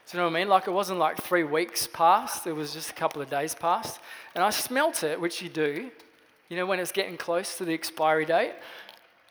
Do 0.09 0.17
you 0.17 0.23
know 0.23 0.29
what 0.29 0.35
I 0.35 0.39
mean? 0.39 0.49
Like 0.49 0.67
it 0.67 0.71
wasn't 0.71 0.99
like 0.99 1.17
three 1.21 1.43
weeks 1.43 1.87
past, 1.87 2.47
it 2.47 2.53
was 2.53 2.73
just 2.73 2.89
a 2.89 2.93
couple 2.93 3.21
of 3.21 3.29
days 3.29 3.53
past. 3.53 3.99
And 4.33 4.43
I 4.43 4.49
smelt 4.49 5.03
it, 5.03 5.21
which 5.21 5.41
you 5.41 5.49
do, 5.49 5.91
you 6.49 6.57
know, 6.57 6.65
when 6.65 6.79
it's 6.79 6.91
getting 6.91 7.15
close 7.15 7.57
to 7.57 7.65
the 7.65 7.73
expiry 7.73 8.25
date 8.25 8.53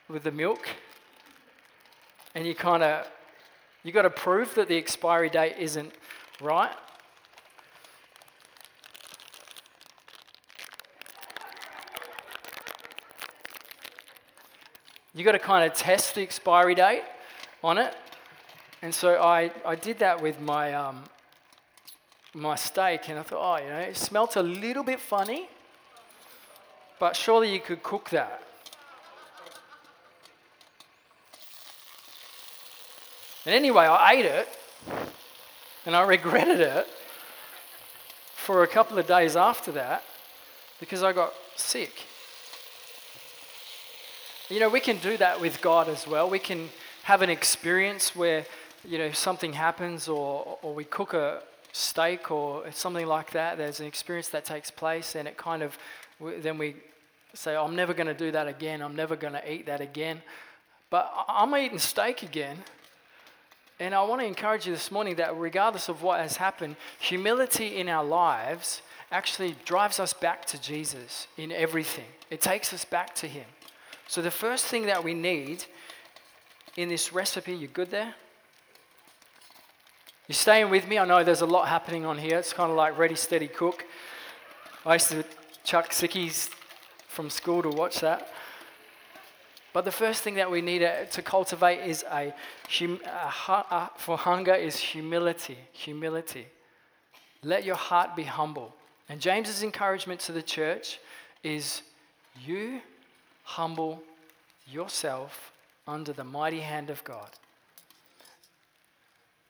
with 0.08 0.22
the 0.22 0.30
milk. 0.30 0.68
And 2.34 2.46
you 2.46 2.54
kind 2.54 2.82
of, 2.84 3.08
you 3.82 3.90
got 3.90 4.02
to 4.02 4.10
prove 4.10 4.54
that 4.54 4.68
the 4.68 4.76
expiry 4.76 5.28
date 5.28 5.56
isn't 5.58 5.92
right. 6.40 6.70
You 15.14 15.24
got 15.24 15.32
to 15.32 15.38
kind 15.38 15.70
of 15.70 15.76
test 15.76 16.14
the 16.14 16.22
expiry 16.22 16.74
date 16.74 17.02
on 17.64 17.78
it. 17.78 17.94
And 18.82 18.94
so 18.94 19.20
I, 19.20 19.50
I 19.64 19.74
did 19.74 19.98
that 19.98 20.22
with 20.22 20.40
my, 20.40 20.74
um, 20.74 21.02
my 22.34 22.54
steak, 22.54 23.08
and 23.08 23.18
I 23.18 23.22
thought, 23.22 23.60
oh, 23.60 23.64
you 23.64 23.70
know, 23.70 23.78
it 23.78 23.96
smelt 23.96 24.36
a 24.36 24.42
little 24.42 24.84
bit 24.84 25.00
funny. 25.00 25.48
But 27.00 27.16
surely 27.16 27.52
you 27.52 27.60
could 27.60 27.82
cook 27.82 28.10
that. 28.10 28.42
And 33.46 33.54
anyway, 33.54 33.84
I 33.84 34.12
ate 34.12 34.26
it 34.26 34.48
and 35.86 35.96
I 35.96 36.02
regretted 36.02 36.60
it 36.60 36.86
for 38.34 38.62
a 38.62 38.66
couple 38.66 38.98
of 38.98 39.06
days 39.06 39.36
after 39.36 39.72
that 39.72 40.02
because 40.80 41.02
I 41.02 41.14
got 41.14 41.32
sick. 41.56 42.04
You 44.50 44.60
know, 44.60 44.70
we 44.70 44.80
can 44.80 44.96
do 44.96 45.18
that 45.18 45.42
with 45.42 45.60
God 45.60 45.90
as 45.90 46.06
well. 46.06 46.30
We 46.30 46.38
can 46.38 46.70
have 47.02 47.20
an 47.20 47.28
experience 47.28 48.16
where, 48.16 48.46
you 48.82 48.96
know, 48.96 49.12
something 49.12 49.52
happens 49.52 50.08
or, 50.08 50.58
or 50.62 50.74
we 50.74 50.84
cook 50.84 51.12
a 51.12 51.42
steak 51.72 52.30
or 52.30 52.64
something 52.72 53.06
like 53.06 53.32
that. 53.32 53.58
There's 53.58 53.80
an 53.80 53.86
experience 53.86 54.28
that 54.28 54.46
takes 54.46 54.70
place 54.70 55.16
and 55.16 55.28
it 55.28 55.36
kind 55.36 55.62
of, 55.62 55.76
then 56.40 56.56
we 56.56 56.76
say, 57.34 57.56
I'm 57.56 57.76
never 57.76 57.92
going 57.92 58.06
to 58.06 58.14
do 58.14 58.30
that 58.30 58.48
again. 58.48 58.80
I'm 58.80 58.96
never 58.96 59.16
going 59.16 59.34
to 59.34 59.52
eat 59.52 59.66
that 59.66 59.82
again. 59.82 60.22
But 60.88 61.12
I'm 61.28 61.54
eating 61.54 61.78
steak 61.78 62.22
again. 62.22 62.56
And 63.78 63.94
I 63.94 64.02
want 64.04 64.22
to 64.22 64.26
encourage 64.26 64.66
you 64.66 64.72
this 64.72 64.90
morning 64.90 65.16
that 65.16 65.36
regardless 65.36 65.90
of 65.90 66.02
what 66.02 66.20
has 66.20 66.38
happened, 66.38 66.76
humility 66.98 67.76
in 67.76 67.90
our 67.90 68.04
lives 68.04 68.80
actually 69.12 69.56
drives 69.66 70.00
us 70.00 70.14
back 70.14 70.46
to 70.46 70.58
Jesus 70.58 71.26
in 71.36 71.52
everything. 71.52 72.06
It 72.30 72.40
takes 72.40 72.72
us 72.72 72.86
back 72.86 73.14
to 73.16 73.28
Him. 73.28 73.44
So, 74.08 74.22
the 74.22 74.30
first 74.30 74.64
thing 74.64 74.86
that 74.86 75.04
we 75.04 75.12
need 75.12 75.66
in 76.76 76.88
this 76.88 77.12
recipe, 77.12 77.54
you 77.54 77.68
good 77.68 77.90
there? 77.90 78.14
You're 80.26 80.34
staying 80.34 80.70
with 80.70 80.88
me? 80.88 80.98
I 80.98 81.04
know 81.04 81.22
there's 81.22 81.42
a 81.42 81.46
lot 81.46 81.68
happening 81.68 82.06
on 82.06 82.16
here. 82.16 82.38
It's 82.38 82.54
kind 82.54 82.70
of 82.70 82.76
like 82.76 82.96
ready, 82.96 83.14
steady, 83.14 83.48
cook. 83.48 83.84
I 84.86 84.94
used 84.94 85.10
to 85.10 85.24
chuck 85.62 85.90
sickies 85.90 86.48
from 87.06 87.28
school 87.28 87.62
to 87.62 87.68
watch 87.68 88.00
that. 88.00 88.32
But 89.74 89.84
the 89.84 89.92
first 89.92 90.22
thing 90.22 90.36
that 90.36 90.50
we 90.50 90.62
need 90.62 90.82
uh, 90.82 91.04
to 91.04 91.20
cultivate 91.20 91.86
is 91.86 92.02
a, 92.10 92.32
a, 92.80 93.22
uh, 93.48 93.88
for 93.98 94.16
hunger 94.16 94.54
is 94.54 94.76
humility. 94.78 95.58
Humility. 95.72 96.46
Let 97.42 97.62
your 97.62 97.76
heart 97.76 98.16
be 98.16 98.24
humble. 98.24 98.74
And 99.10 99.20
James's 99.20 99.62
encouragement 99.62 100.20
to 100.20 100.32
the 100.32 100.42
church 100.42 100.98
is 101.42 101.82
you 102.42 102.80
humble 103.48 104.02
yourself 104.70 105.52
under 105.86 106.12
the 106.12 106.22
mighty 106.22 106.60
hand 106.60 106.90
of 106.90 107.02
God. 107.02 107.30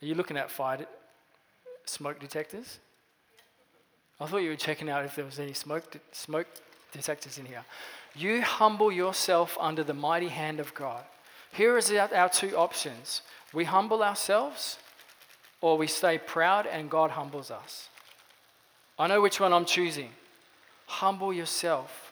Are 0.01 0.07
you 0.07 0.15
looking 0.15 0.37
at 0.37 0.53
fire 0.53 0.87
smoke 1.85 2.21
detectors? 2.21 2.79
I 4.21 4.27
thought 4.27 4.39
you 4.39 4.51
were 4.51 4.57
checking 4.57 4.89
out 4.89 5.05
if 5.05 5.17
there 5.17 5.25
was 5.25 5.41
any 5.41 5.53
smoke 5.53 5.97
smoke 6.13 6.47
detectors 6.93 7.39
in 7.39 7.47
here. 7.47 7.65
You 8.15 8.43
humble 8.43 8.93
yourself 8.93 9.57
under 9.61 9.83
the 9.83 9.95
mighty 9.95 10.29
hand 10.29 10.61
of 10.61 10.73
God. 10.75 11.03
Here 11.53 11.77
is 11.77 11.91
our, 11.91 12.15
our 12.15 12.29
two 12.29 12.57
options 12.57 13.23
we 13.53 13.65
humble 13.65 14.05
ourselves, 14.05 14.79
or 15.61 15.77
we 15.77 15.89
stay 15.89 16.19
proud 16.19 16.67
and 16.67 16.89
God 16.89 17.11
humbles 17.11 17.51
us. 17.51 17.89
I 18.97 19.09
know 19.09 19.21
which 19.21 19.41
one 19.41 19.53
I'm 19.53 19.65
choosing. 19.65 20.11
Humble 20.87 21.33
yourself. 21.33 22.08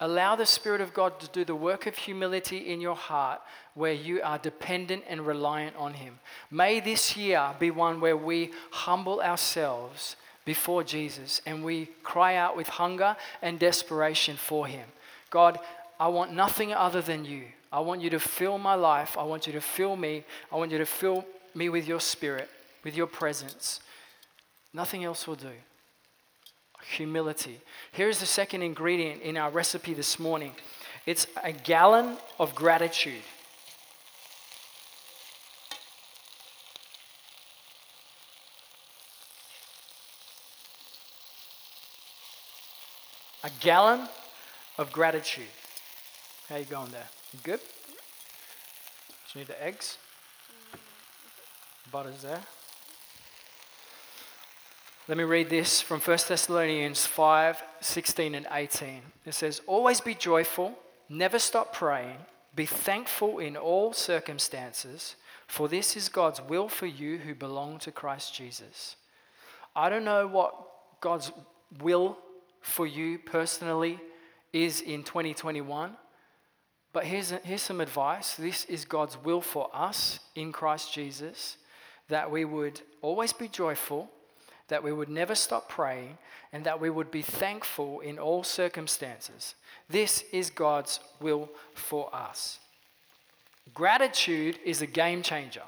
Allow 0.00 0.36
the 0.36 0.46
Spirit 0.46 0.80
of 0.80 0.92
God 0.92 1.20
to 1.20 1.28
do 1.28 1.44
the 1.44 1.54
work 1.54 1.86
of 1.86 1.96
humility 1.96 2.58
in 2.72 2.80
your 2.80 2.96
heart 2.96 3.40
where 3.74 3.92
you 3.92 4.20
are 4.22 4.38
dependent 4.38 5.04
and 5.08 5.26
reliant 5.26 5.76
on 5.76 5.94
Him. 5.94 6.18
May 6.50 6.80
this 6.80 7.16
year 7.16 7.54
be 7.58 7.70
one 7.70 8.00
where 8.00 8.16
we 8.16 8.50
humble 8.70 9.20
ourselves 9.20 10.16
before 10.44 10.82
Jesus 10.82 11.40
and 11.46 11.64
we 11.64 11.86
cry 12.02 12.34
out 12.34 12.56
with 12.56 12.68
hunger 12.68 13.16
and 13.40 13.58
desperation 13.58 14.36
for 14.36 14.66
Him. 14.66 14.86
God, 15.30 15.58
I 15.98 16.08
want 16.08 16.32
nothing 16.32 16.72
other 16.72 17.00
than 17.00 17.24
you. 17.24 17.44
I 17.72 17.80
want 17.80 18.00
you 18.00 18.10
to 18.10 18.20
fill 18.20 18.58
my 18.58 18.74
life. 18.74 19.16
I 19.18 19.22
want 19.22 19.46
you 19.46 19.52
to 19.54 19.60
fill 19.60 19.96
me. 19.96 20.24
I 20.52 20.56
want 20.56 20.70
you 20.70 20.78
to 20.78 20.86
fill 20.86 21.24
me 21.54 21.68
with 21.68 21.86
your 21.86 22.00
spirit, 22.00 22.48
with 22.82 22.96
your 22.96 23.06
presence. 23.06 23.80
Nothing 24.72 25.04
else 25.04 25.26
will 25.26 25.36
do. 25.36 25.52
Humility. 26.92 27.60
Here's 27.92 28.20
the 28.20 28.26
second 28.26 28.62
ingredient 28.62 29.22
in 29.22 29.36
our 29.36 29.50
recipe 29.50 29.94
this 29.94 30.18
morning 30.18 30.52
it's 31.06 31.26
a 31.42 31.52
gallon 31.52 32.16
of 32.38 32.54
gratitude. 32.54 33.22
a 43.44 43.50
gallon 43.60 44.08
of 44.78 44.90
gratitude. 44.90 45.44
How 46.48 46.56
you 46.56 46.64
going 46.64 46.90
there? 46.90 47.06
You 47.32 47.38
good? 47.42 47.60
Just 49.24 49.36
need 49.36 49.46
the 49.46 49.62
eggs? 49.62 49.98
Butter's 51.92 52.22
there. 52.22 52.40
Let 55.06 55.18
me 55.18 55.24
read 55.24 55.50
this 55.50 55.82
from 55.82 56.00
1 56.00 56.18
Thessalonians 56.28 57.04
5 57.04 57.62
16 57.78 58.34
and 58.34 58.46
18. 58.50 59.02
It 59.26 59.34
says, 59.34 59.60
Always 59.66 60.00
be 60.00 60.14
joyful, 60.14 60.78
never 61.10 61.38
stop 61.38 61.74
praying, 61.74 62.16
be 62.54 62.64
thankful 62.64 63.38
in 63.38 63.54
all 63.54 63.92
circumstances, 63.92 65.16
for 65.46 65.68
this 65.68 65.94
is 65.94 66.08
God's 66.08 66.40
will 66.40 66.70
for 66.70 66.86
you 66.86 67.18
who 67.18 67.34
belong 67.34 67.78
to 67.80 67.92
Christ 67.92 68.34
Jesus. 68.34 68.96
I 69.76 69.90
don't 69.90 70.06
know 70.06 70.26
what 70.26 70.54
God's 71.02 71.32
will 71.82 72.16
for 72.62 72.86
you 72.86 73.18
personally 73.18 74.00
is 74.54 74.80
in 74.80 75.02
2021, 75.02 75.98
but 76.94 77.04
here's, 77.04 77.28
here's 77.44 77.60
some 77.60 77.82
advice. 77.82 78.36
This 78.36 78.64
is 78.64 78.86
God's 78.86 79.18
will 79.22 79.42
for 79.42 79.68
us 79.74 80.20
in 80.34 80.50
Christ 80.50 80.94
Jesus 80.94 81.58
that 82.08 82.30
we 82.30 82.46
would 82.46 82.80
always 83.02 83.34
be 83.34 83.48
joyful 83.48 84.08
that 84.68 84.82
we 84.82 84.92
would 84.92 85.08
never 85.08 85.34
stop 85.34 85.68
praying, 85.68 86.18
and 86.52 86.64
that 86.64 86.80
we 86.80 86.90
would 86.90 87.10
be 87.10 87.22
thankful 87.22 88.00
in 88.00 88.18
all 88.18 88.42
circumstances. 88.42 89.54
This 89.88 90.24
is 90.32 90.50
God's 90.50 91.00
will 91.20 91.50
for 91.74 92.14
us. 92.14 92.58
Gratitude 93.74 94.58
is 94.64 94.80
a 94.80 94.86
game 94.86 95.22
changer. 95.22 95.62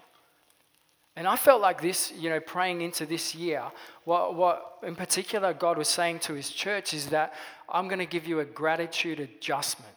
And 1.16 1.26
I 1.26 1.36
felt 1.36 1.62
like 1.62 1.80
this, 1.80 2.12
you 2.12 2.28
know, 2.28 2.40
praying 2.40 2.82
into 2.82 3.06
this 3.06 3.34
year, 3.34 3.62
what, 4.04 4.34
what 4.34 4.78
in 4.82 4.94
particular 4.94 5.54
God 5.54 5.78
was 5.78 5.88
saying 5.88 6.18
to 6.20 6.34
his 6.34 6.50
church 6.50 6.92
is 6.92 7.06
that 7.06 7.32
I'm 7.68 7.88
going 7.88 8.00
to 8.00 8.06
give 8.06 8.26
you 8.26 8.40
a 8.40 8.44
gratitude 8.44 9.18
adjustment. 9.18 9.92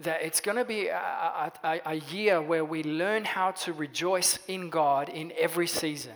That 0.00 0.22
it's 0.22 0.40
going 0.40 0.58
to 0.58 0.64
be 0.64 0.88
a, 0.88 1.52
a, 1.64 1.80
a 1.86 1.94
year 1.94 2.40
where 2.40 2.64
we 2.64 2.84
learn 2.84 3.24
how 3.24 3.50
to 3.50 3.72
rejoice 3.72 4.38
in 4.46 4.70
God 4.70 5.08
in 5.08 5.32
every 5.36 5.66
season 5.66 6.12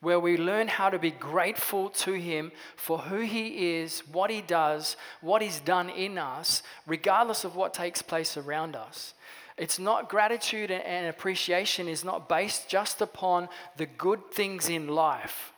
where 0.00 0.20
we 0.20 0.36
learn 0.36 0.68
how 0.68 0.90
to 0.90 0.98
be 0.98 1.10
grateful 1.10 1.90
to 1.90 2.12
Him 2.12 2.52
for 2.76 2.98
who 2.98 3.20
He 3.20 3.78
is, 3.78 4.00
what 4.12 4.30
He 4.30 4.40
does, 4.40 4.96
what 5.20 5.42
He's 5.42 5.60
done 5.60 5.90
in 5.90 6.18
us, 6.18 6.62
regardless 6.86 7.44
of 7.44 7.56
what 7.56 7.74
takes 7.74 8.02
place 8.02 8.36
around 8.36 8.76
us. 8.76 9.14
It's 9.56 9.80
not 9.80 10.08
gratitude 10.08 10.70
and 10.70 11.08
appreciation 11.08 11.88
is 11.88 12.04
not 12.04 12.28
based 12.28 12.68
just 12.68 13.00
upon 13.00 13.48
the 13.76 13.86
good 13.86 14.30
things 14.30 14.68
in 14.68 14.86
life. 14.86 15.52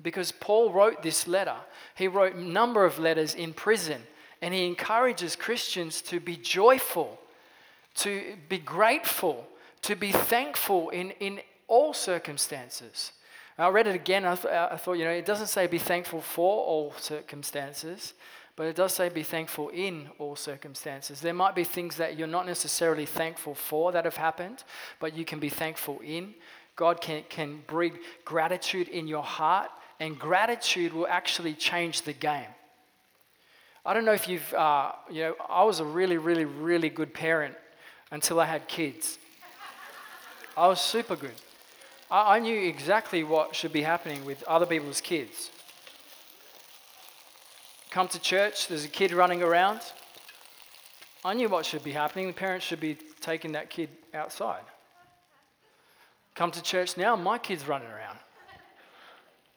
Because 0.00 0.30
Paul 0.30 0.72
wrote 0.72 1.02
this 1.02 1.26
letter. 1.26 1.56
He 1.96 2.06
wrote 2.06 2.36
a 2.36 2.42
number 2.42 2.84
of 2.84 3.00
letters 3.00 3.34
in 3.34 3.52
prison 3.52 4.02
and 4.40 4.54
he 4.54 4.66
encourages 4.66 5.36
Christians 5.36 6.02
to 6.02 6.20
be 6.20 6.36
joyful, 6.36 7.18
to 7.96 8.34
be 8.48 8.58
grateful, 8.58 9.46
to 9.82 9.96
be 9.96 10.12
thankful 10.12 10.90
in, 10.90 11.10
in 11.20 11.40
all 11.68 11.94
circumstances. 11.94 13.12
I 13.58 13.68
read 13.68 13.86
it 13.86 13.94
again. 13.94 14.24
I, 14.24 14.34
th- 14.34 14.52
I 14.52 14.76
thought, 14.76 14.94
you 14.94 15.04
know, 15.04 15.10
it 15.10 15.26
doesn't 15.26 15.48
say 15.48 15.66
be 15.66 15.78
thankful 15.78 16.20
for 16.20 16.64
all 16.64 16.94
circumstances, 16.98 18.14
but 18.56 18.66
it 18.66 18.76
does 18.76 18.94
say 18.94 19.08
be 19.08 19.22
thankful 19.22 19.68
in 19.68 20.08
all 20.18 20.36
circumstances. 20.36 21.20
There 21.20 21.34
might 21.34 21.54
be 21.54 21.64
things 21.64 21.96
that 21.96 22.18
you're 22.18 22.28
not 22.28 22.46
necessarily 22.46 23.06
thankful 23.06 23.54
for 23.54 23.92
that 23.92 24.04
have 24.04 24.16
happened, 24.16 24.64
but 25.00 25.16
you 25.16 25.24
can 25.24 25.38
be 25.38 25.48
thankful 25.48 26.00
in. 26.04 26.34
God 26.76 27.00
can, 27.00 27.24
can 27.28 27.62
breed 27.66 27.94
gratitude 28.24 28.88
in 28.88 29.06
your 29.06 29.22
heart, 29.22 29.70
and 30.00 30.18
gratitude 30.18 30.92
will 30.92 31.06
actually 31.06 31.54
change 31.54 32.02
the 32.02 32.12
game. 32.12 32.48
I 33.84 33.94
don't 33.94 34.04
know 34.04 34.12
if 34.12 34.28
you've, 34.28 34.54
uh, 34.54 34.92
you 35.10 35.22
know, 35.22 35.34
I 35.48 35.64
was 35.64 35.80
a 35.80 35.84
really, 35.84 36.16
really, 36.16 36.44
really 36.44 36.88
good 36.88 37.12
parent 37.12 37.54
until 38.10 38.40
I 38.40 38.46
had 38.46 38.68
kids. 38.68 39.18
I 40.56 40.68
was 40.68 40.80
super 40.80 41.16
good. 41.16 41.34
I, 42.12 42.36
I 42.36 42.38
knew 42.38 42.68
exactly 42.68 43.24
what 43.24 43.56
should 43.56 43.72
be 43.72 43.82
happening 43.82 44.24
with 44.24 44.44
other 44.44 44.66
people's 44.66 45.00
kids. 45.00 45.50
Come 47.90 48.06
to 48.08 48.20
church, 48.20 48.68
there's 48.68 48.84
a 48.84 48.88
kid 48.88 49.12
running 49.12 49.42
around. 49.42 49.80
I 51.24 51.34
knew 51.34 51.48
what 51.48 51.66
should 51.66 51.82
be 51.82 51.92
happening. 51.92 52.26
The 52.26 52.32
parents 52.32 52.66
should 52.66 52.80
be 52.80 52.96
taking 53.20 53.52
that 53.52 53.70
kid 53.70 53.88
outside. 54.14 54.62
Come 56.34 56.50
to 56.52 56.62
church 56.62 56.96
now, 56.96 57.16
my 57.16 57.38
kid's 57.38 57.66
running 57.66 57.88
around. 57.88 58.18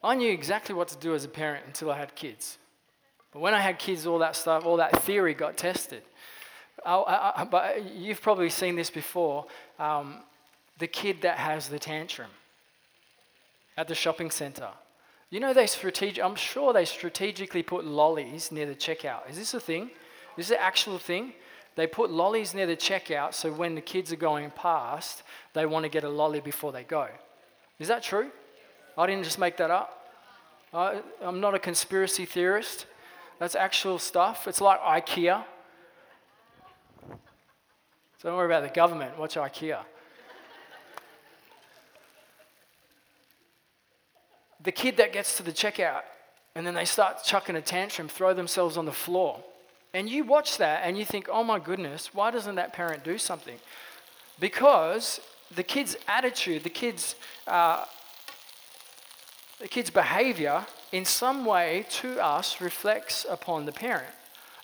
I 0.04 0.14
knew 0.14 0.30
exactly 0.30 0.74
what 0.74 0.88
to 0.88 0.96
do 0.96 1.14
as 1.14 1.24
a 1.24 1.28
parent 1.28 1.64
until 1.66 1.90
I 1.90 1.98
had 1.98 2.14
kids. 2.14 2.58
But 3.32 3.40
when 3.40 3.54
I 3.54 3.60
had 3.60 3.78
kids, 3.78 4.06
all 4.06 4.18
that 4.20 4.36
stuff, 4.36 4.64
all 4.64 4.76
that 4.76 5.02
theory 5.02 5.34
got 5.34 5.56
tested. 5.56 6.02
I, 6.84 7.32
I, 7.36 7.44
but 7.44 7.94
you've 7.96 8.20
probably 8.20 8.50
seen 8.50 8.76
this 8.76 8.90
before 8.90 9.46
um, 9.78 10.20
the 10.78 10.86
kid 10.86 11.22
that 11.22 11.38
has 11.38 11.68
the 11.68 11.78
tantrum 11.78 12.30
at 13.76 13.88
the 13.88 13.94
shopping 13.94 14.30
centre. 14.30 14.70
You 15.30 15.40
know, 15.40 15.52
they 15.52 15.66
strategic, 15.66 16.22
I'm 16.22 16.36
sure 16.36 16.72
they 16.72 16.84
strategically 16.84 17.62
put 17.62 17.84
lollies 17.84 18.52
near 18.52 18.66
the 18.66 18.74
checkout. 18.74 19.28
Is 19.28 19.36
this 19.36 19.54
a 19.54 19.60
thing? 19.60 19.90
Is 20.36 20.48
this 20.48 20.56
an 20.56 20.62
actual 20.62 20.98
thing? 20.98 21.32
They 21.74 21.86
put 21.86 22.10
lollies 22.10 22.54
near 22.54 22.66
the 22.66 22.76
checkout 22.76 23.34
so 23.34 23.52
when 23.52 23.74
the 23.74 23.80
kids 23.80 24.12
are 24.12 24.16
going 24.16 24.50
past, 24.52 25.22
they 25.52 25.66
want 25.66 25.84
to 25.84 25.88
get 25.88 26.04
a 26.04 26.08
lolly 26.08 26.40
before 26.40 26.72
they 26.72 26.84
go. 26.84 27.08
Is 27.78 27.88
that 27.88 28.02
true? 28.02 28.30
I 28.96 29.06
didn't 29.06 29.24
just 29.24 29.38
make 29.38 29.56
that 29.58 29.70
up. 29.70 30.08
I, 30.72 31.02
I'm 31.20 31.40
not 31.40 31.54
a 31.54 31.58
conspiracy 31.58 32.24
theorist. 32.24 32.86
That's 33.38 33.54
actual 33.54 33.98
stuff. 33.98 34.48
It's 34.48 34.60
like 34.60 34.80
IKEA. 34.80 35.44
So 38.18 38.30
don't 38.30 38.36
worry 38.36 38.46
about 38.46 38.62
the 38.62 38.74
government. 38.74 39.18
Watch 39.18 39.34
IKEA. 39.34 39.80
The 44.66 44.72
kid 44.72 44.96
that 44.96 45.12
gets 45.12 45.36
to 45.36 45.44
the 45.44 45.52
checkout 45.52 46.02
and 46.56 46.66
then 46.66 46.74
they 46.74 46.84
start 46.84 47.22
chucking 47.24 47.54
a 47.54 47.60
tantrum, 47.60 48.08
throw 48.08 48.34
themselves 48.34 48.76
on 48.76 48.84
the 48.84 48.92
floor. 48.92 49.38
And 49.94 50.10
you 50.10 50.24
watch 50.24 50.58
that 50.58 50.80
and 50.82 50.98
you 50.98 51.04
think, 51.04 51.28
oh 51.30 51.44
my 51.44 51.60
goodness, 51.60 52.12
why 52.12 52.32
doesn't 52.32 52.56
that 52.56 52.72
parent 52.72 53.04
do 53.04 53.16
something? 53.16 53.58
Because 54.40 55.20
the 55.54 55.62
kid's 55.62 55.96
attitude, 56.08 56.64
the 56.64 56.70
kid's, 56.70 57.14
uh, 57.46 57.84
the 59.60 59.68
kid's 59.68 59.90
behavior 59.90 60.66
in 60.90 61.04
some 61.04 61.44
way 61.44 61.86
to 61.90 62.20
us 62.20 62.60
reflects 62.60 63.24
upon 63.30 63.66
the 63.66 63.72
parent. 63.72 64.12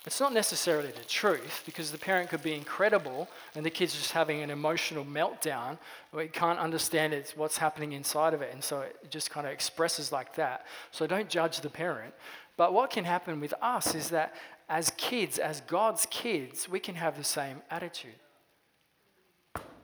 It's 0.04 0.18
not 0.18 0.32
necessarily 0.32 0.90
the 0.90 1.04
truth 1.04 1.62
because 1.64 1.92
the 1.92 1.98
parent 1.98 2.28
could 2.28 2.42
be 2.42 2.54
incredible 2.54 3.28
and 3.54 3.64
the 3.64 3.70
kid's 3.70 3.94
just 3.94 4.10
having 4.10 4.42
an 4.42 4.50
emotional 4.50 5.04
meltdown. 5.04 5.78
We 6.12 6.26
can't 6.26 6.58
understand 6.58 7.12
it's 7.12 7.36
what's 7.36 7.56
happening 7.56 7.92
inside 7.92 8.34
of 8.34 8.42
it, 8.42 8.52
and 8.52 8.64
so 8.64 8.80
it 8.80 9.10
just 9.10 9.30
kind 9.30 9.46
of 9.46 9.52
expresses 9.52 10.10
like 10.10 10.34
that. 10.34 10.66
So 10.90 11.06
don't 11.06 11.28
judge 11.28 11.60
the 11.60 11.70
parent. 11.70 12.14
But 12.56 12.72
what 12.72 12.90
can 12.90 13.04
happen 13.04 13.38
with 13.38 13.54
us 13.62 13.94
is 13.94 14.10
that 14.10 14.34
as 14.68 14.90
kids, 14.96 15.38
as 15.38 15.60
God's 15.62 16.06
kids, 16.10 16.68
we 16.68 16.80
can 16.80 16.96
have 16.96 17.16
the 17.16 17.24
same 17.24 17.62
attitude. 17.70 18.14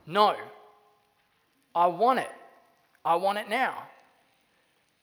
No, 0.05 0.35
I 1.75 1.87
want 1.87 2.19
it. 2.19 2.33
I 3.05 3.15
want 3.17 3.39
it 3.39 3.49
now. 3.49 3.85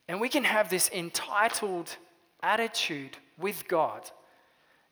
And 0.10 0.19
we 0.19 0.28
can 0.28 0.43
have 0.43 0.69
this 0.69 0.89
entitled 0.91 1.95
attitude 2.43 3.17
with 3.38 3.67
God 3.69 4.12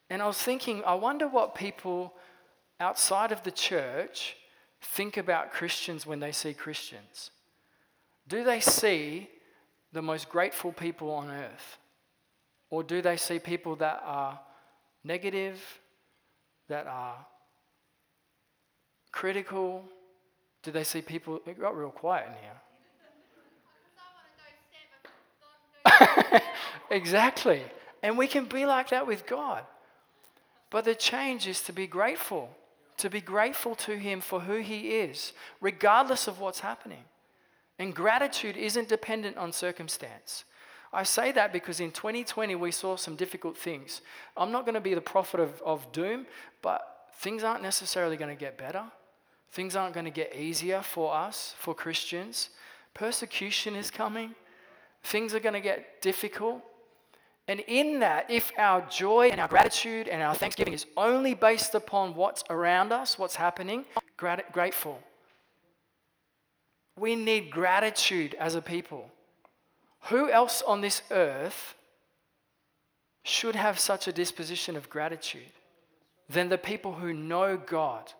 and 0.09 0.21
I 0.21 0.27
was 0.27 0.37
thinking, 0.37 0.83
I 0.85 0.95
wonder 0.95 1.27
what 1.27 1.55
people 1.55 2.13
outside 2.79 3.31
of 3.31 3.43
the 3.43 3.51
church 3.51 4.35
think 4.81 5.17
about 5.17 5.51
Christians 5.51 6.05
when 6.05 6.19
they 6.19 6.31
see 6.31 6.53
Christians. 6.53 7.31
Do 8.27 8.43
they 8.43 8.59
see 8.59 9.29
the 9.91 10.01
most 10.01 10.29
grateful 10.29 10.71
people 10.71 11.11
on 11.11 11.29
earth? 11.29 11.77
Or 12.69 12.83
do 12.83 13.01
they 13.01 13.17
see 13.17 13.39
people 13.39 13.75
that 13.77 14.01
are 14.05 14.39
negative, 15.03 15.61
that 16.67 16.87
are 16.87 17.25
critical? 19.11 19.83
Do 20.63 20.71
they 20.71 20.83
see 20.83 21.01
people? 21.01 21.39
It 21.45 21.59
got 21.59 21.77
real 21.77 21.91
quiet 21.91 22.27
in 22.27 22.33
here. 22.41 22.61
exactly. 26.89 27.61
And 28.01 28.17
we 28.17 28.27
can 28.27 28.45
be 28.45 28.65
like 28.65 28.89
that 28.89 29.05
with 29.05 29.25
God. 29.25 29.63
But 30.73 30.86
the 30.86 30.95
change 30.95 31.47
is 31.47 31.62
to 31.65 31.71
be 31.71 31.86
grateful, 31.86 32.49
to 32.97 33.07
be 33.07 33.21
grateful 33.21 33.75
to 33.75 33.95
Him 33.95 34.21
for 34.21 34.39
who 34.39 34.57
He 34.57 34.89
is, 34.97 35.31
regardless 35.62 36.27
of 36.27 36.39
what's 36.39 36.62
happening. 36.62 37.03
And 37.77 37.93
gratitude 37.93 38.57
isn't 38.57 38.89
dependent 38.89 39.38
on 39.38 39.53
circumstance. 39.53 40.45
I 40.91 41.03
say 41.03 41.31
that 41.33 41.53
because 41.53 41.79
in 41.79 41.91
2020 41.91 42.55
we 42.55 42.71
saw 42.71 42.95
some 42.95 43.15
difficult 43.15 43.55
things. 43.55 44.01
I'm 44.36 44.51
not 44.51 44.65
going 44.65 44.73
to 44.73 44.81
be 44.81 44.95
the 44.95 45.01
prophet 45.01 45.39
of, 45.39 45.62
of 45.63 45.91
doom, 45.91 46.25
but 46.63 46.81
things 47.17 47.43
aren't 47.43 47.62
necessarily 47.62 48.17
going 48.17 48.36
to 48.36 48.39
get 48.39 48.57
better. 48.57 48.83
Things 49.51 49.75
aren't 49.75 49.93
going 49.93 50.05
to 50.05 50.12
get 50.12 50.36
easier 50.36 50.81
for 50.81 51.13
us, 51.13 51.53
for 51.59 51.75
Christians. 51.75 52.49
Persecution 52.95 53.75
is 53.75 53.91
coming. 53.91 54.33
Things 55.03 55.36
are 55.36 55.39
going 55.39 55.53
to 55.53 55.62
get 55.62 56.01
difficult. 56.01 56.63
And 57.47 57.60
in 57.67 57.99
that, 57.99 58.29
if 58.29 58.51
our 58.58 58.82
joy 58.89 59.29
and 59.29 59.41
our 59.41 59.49
gratitude 59.49 60.08
and 60.08 60.21
our 60.21 60.34
thanksgiving 60.34 60.73
is 60.73 60.86
only 60.95 61.34
based 61.34 61.75
upon 61.75 62.15
what's 62.15 62.43
around 62.49 62.93
us, 62.93 63.19
what's 63.19 63.36
happening, 63.36 63.84
grat- 64.15 64.51
grateful. 64.53 65.01
We 66.97 67.15
need 67.15 67.51
gratitude 67.51 68.36
as 68.36 68.56
a 68.56 68.62
people. 68.62 69.10
Who 70.03 70.29
else 70.29 70.62
on 70.62 70.82
this 70.82 71.01
earth 71.12 71.75
should 73.25 73.56
have 73.56 73.79
such 73.79 74.08
a 74.08 74.13
disposition 74.13 74.75
of 74.75 74.89
gratitude 74.89 75.51
than 76.29 76.49
the 76.49 76.58
people 76.58 76.93
who 76.93 77.13
know 77.13 77.58
God? 77.58 78.13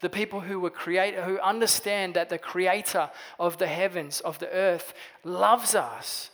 The 0.00 0.08
people 0.08 0.40
who 0.40 0.60
were 0.60 0.70
created, 0.70 1.24
who 1.24 1.38
understand 1.40 2.14
that 2.14 2.28
the 2.28 2.38
creator 2.38 3.10
of 3.38 3.58
the 3.58 3.66
heavens, 3.66 4.20
of 4.20 4.38
the 4.38 4.50
earth, 4.50 4.94
loves 5.24 5.74
us. 5.74 6.30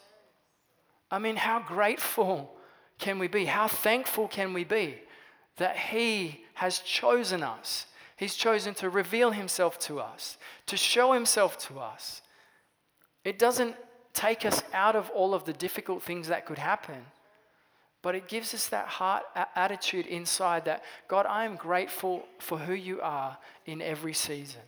I 1.10 1.18
mean, 1.18 1.36
how 1.36 1.60
grateful 1.60 2.52
can 2.98 3.18
we 3.18 3.28
be? 3.28 3.44
How 3.44 3.68
thankful 3.68 4.28
can 4.28 4.52
we 4.52 4.64
be 4.64 4.96
that 5.56 5.76
He 5.76 6.44
has 6.54 6.80
chosen 6.80 7.42
us? 7.42 7.86
He's 8.16 8.34
chosen 8.34 8.74
to 8.74 8.90
reveal 8.90 9.30
Himself 9.30 9.78
to 9.80 10.00
us, 10.00 10.38
to 10.66 10.76
show 10.76 11.12
Himself 11.12 11.58
to 11.68 11.78
us. 11.78 12.22
It 13.24 13.38
doesn't 13.38 13.76
take 14.14 14.46
us 14.46 14.62
out 14.72 14.96
of 14.96 15.10
all 15.10 15.34
of 15.34 15.44
the 15.44 15.52
difficult 15.52 16.02
things 16.02 16.28
that 16.28 16.46
could 16.46 16.58
happen, 16.58 17.04
but 18.02 18.14
it 18.14 18.28
gives 18.28 18.54
us 18.54 18.68
that 18.68 18.86
heart 18.86 19.24
attitude 19.54 20.06
inside 20.06 20.64
that, 20.64 20.84
God, 21.08 21.26
I 21.26 21.44
am 21.44 21.56
grateful 21.56 22.24
for 22.38 22.56
who 22.56 22.72
you 22.72 23.00
are 23.00 23.36
in 23.66 23.82
every 23.82 24.14
season. 24.14 24.62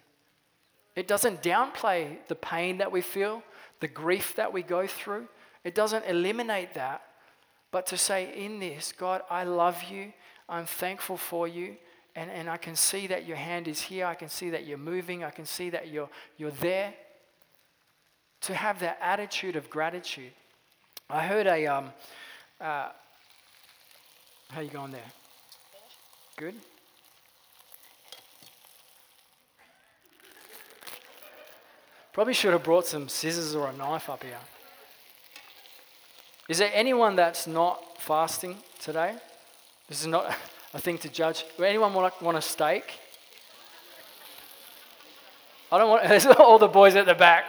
It 0.96 1.06
doesn't 1.06 1.42
downplay 1.42 2.18
the 2.26 2.34
pain 2.34 2.78
that 2.78 2.90
we 2.90 3.00
feel, 3.00 3.42
the 3.80 3.88
grief 3.88 4.34
that 4.34 4.52
we 4.52 4.62
go 4.62 4.86
through. 4.86 5.28
It 5.64 5.74
doesn't 5.74 6.04
eliminate 6.04 6.74
that, 6.74 7.02
but 7.70 7.86
to 7.86 7.98
say, 7.98 8.32
in 8.34 8.60
this, 8.60 8.92
God, 8.96 9.22
I 9.30 9.44
love 9.44 9.82
you, 9.90 10.12
I'm 10.48 10.66
thankful 10.66 11.16
for 11.16 11.46
you, 11.46 11.76
and, 12.16 12.30
and 12.30 12.48
I 12.48 12.56
can 12.56 12.74
see 12.74 13.06
that 13.08 13.26
your 13.26 13.36
hand 13.36 13.68
is 13.68 13.80
here, 13.80 14.06
I 14.06 14.14
can 14.14 14.28
see 14.28 14.50
that 14.50 14.66
you're 14.66 14.78
moving, 14.78 15.22
I 15.24 15.30
can 15.30 15.44
see 15.44 15.70
that 15.70 15.88
you're, 15.88 16.08
you're 16.36 16.50
there. 16.52 16.94
To 18.42 18.54
have 18.54 18.78
that 18.80 18.98
attitude 19.02 19.56
of 19.56 19.68
gratitude. 19.68 20.30
I 21.10 21.26
heard 21.26 21.48
a, 21.48 21.66
um, 21.66 21.90
uh, 22.60 22.90
how 24.50 24.60
you 24.60 24.70
going 24.70 24.92
there? 24.92 25.00
Good? 26.36 26.54
Probably 32.12 32.34
should 32.34 32.52
have 32.52 32.62
brought 32.62 32.86
some 32.86 33.08
scissors 33.08 33.54
or 33.54 33.68
a 33.68 33.72
knife 33.72 34.08
up 34.08 34.22
here. 34.22 34.38
Is 36.48 36.58
there 36.58 36.70
anyone 36.72 37.14
that's 37.14 37.46
not 37.46 38.00
fasting 38.00 38.56
today? 38.80 39.14
This 39.88 40.00
is 40.00 40.06
not 40.06 40.34
a 40.74 40.78
thing 40.78 40.96
to 40.98 41.08
judge. 41.10 41.44
Anyone 41.62 41.92
want, 41.92 42.22
want 42.22 42.38
a 42.38 42.42
steak? 42.42 42.98
I 45.70 45.76
don't 45.76 45.90
want, 45.90 46.02
there's 46.08 46.26
all 46.26 46.58
the 46.58 46.68
boys 46.68 46.96
at 46.96 47.04
the 47.04 47.14
back. 47.14 47.44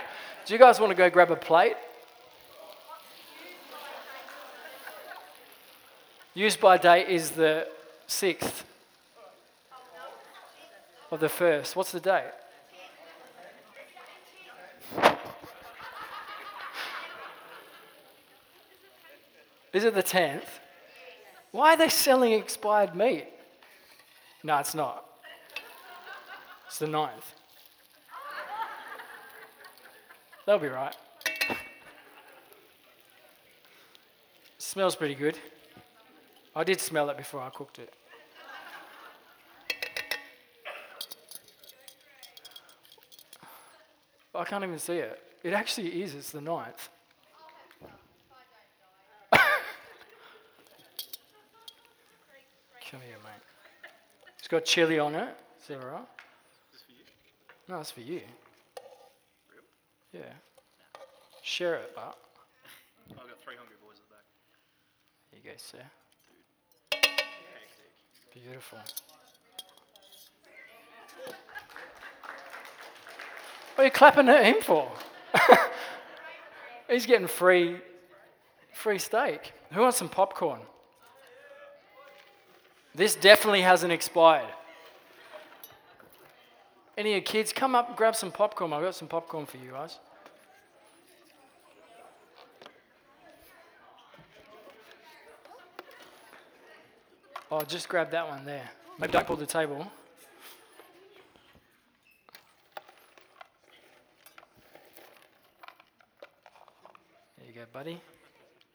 Do 0.45 0.53
you 0.53 0.59
guys 0.59 0.79
want 0.79 0.91
to 0.91 0.95
go 0.95 1.09
grab 1.09 1.31
a 1.31 1.37
plate? 1.37 1.77
Used 6.33 6.59
by 6.59 6.77
date 6.77 7.07
is 7.07 7.31
the 7.31 7.67
6th 8.07 8.63
of 11.11 11.19
the 11.19 11.27
1st. 11.27 11.75
What's 11.75 11.91
the 11.91 11.99
date? 11.99 12.31
Is 19.73 19.83
it 19.83 19.93
the 19.93 20.03
10th? 20.03 20.47
Why 21.51 21.73
are 21.73 21.77
they 21.77 21.89
selling 21.89 22.33
expired 22.33 22.95
meat? 22.95 23.27
No, 24.43 24.57
it's 24.57 24.73
not. 24.73 25.05
It's 26.67 26.79
the 26.79 26.87
9th. 26.87 27.09
That'll 30.45 30.61
be 30.61 30.67
right. 30.67 30.95
Smells 34.57 34.95
pretty 34.95 35.15
good. 35.15 35.37
I 36.55 36.63
did 36.63 36.79
smell 36.79 37.09
it 37.09 37.17
before 37.17 37.41
I 37.41 37.49
cooked 37.49 37.79
it. 37.79 37.93
I 44.33 44.43
can't 44.45 44.63
even 44.63 44.79
see 44.79 44.97
it. 44.97 45.21
It 45.43 45.53
actually 45.53 46.01
is, 46.01 46.15
it's 46.15 46.31
the 46.31 46.39
9th. 46.39 46.89
Come 52.89 53.01
here, 53.01 53.17
mate. 53.23 53.91
It's 54.39 54.47
got 54.47 54.65
chili 54.65 54.97
on 54.97 55.13
it. 55.13 55.29
Is 55.61 55.67
that 55.67 55.79
all 55.79 55.91
right? 55.91 56.07
Is 56.73 56.81
for 56.81 56.91
you? 56.91 57.03
No, 57.67 57.79
it's 57.81 57.91
for 57.91 58.01
you. 58.01 58.21
Real? 59.51 59.61
Yeah. 60.23 60.33
Share 61.43 61.75
it, 61.75 61.91
but. 61.93 62.17
I've 63.11 63.15
got 63.15 63.43
three 63.43 63.53
hungry 63.57 63.75
boys 63.85 63.97
at 63.97 64.09
the 64.09 64.15
back. 64.15 64.25
There 65.29 65.39
you 65.43 65.51
go, 65.51 65.55
sir. 65.57 65.83
Beautiful. 68.33 68.79
What 73.75 73.83
are 73.83 73.85
you 73.85 73.91
clapping 73.91 74.29
at 74.29 74.43
him 74.43 74.63
for? 74.63 74.91
He's 76.89 77.05
getting 77.05 77.27
free, 77.27 77.75
free 78.73 78.97
steak. 78.97 79.53
Who 79.73 79.81
wants 79.81 79.97
some 79.97 80.09
popcorn? 80.09 80.61
This 82.95 83.15
definitely 83.15 83.61
hasn't 83.61 83.93
expired. 83.93 84.49
Any 86.97 87.11
of 87.11 87.13
your 87.13 87.21
kids, 87.21 87.53
come 87.53 87.75
up 87.75 87.87
and 87.87 87.97
grab 87.97 88.15
some 88.15 88.31
popcorn. 88.31 88.73
I've 88.73 88.81
got 88.81 88.95
some 88.95 89.07
popcorn 89.07 89.45
for 89.45 89.57
you 89.57 89.71
guys. 89.71 89.99
Oh, 97.51 97.61
just 97.61 97.89
grab 97.89 98.11
that 98.11 98.27
one 98.27 98.45
there. 98.45 98.69
Maybe 98.99 99.13
don't 99.13 99.25
pull 99.25 99.37
the 99.37 99.45
table. 99.45 99.89
There 107.37 107.47
you 107.47 107.53
go, 107.53 107.61
buddy. 107.71 108.01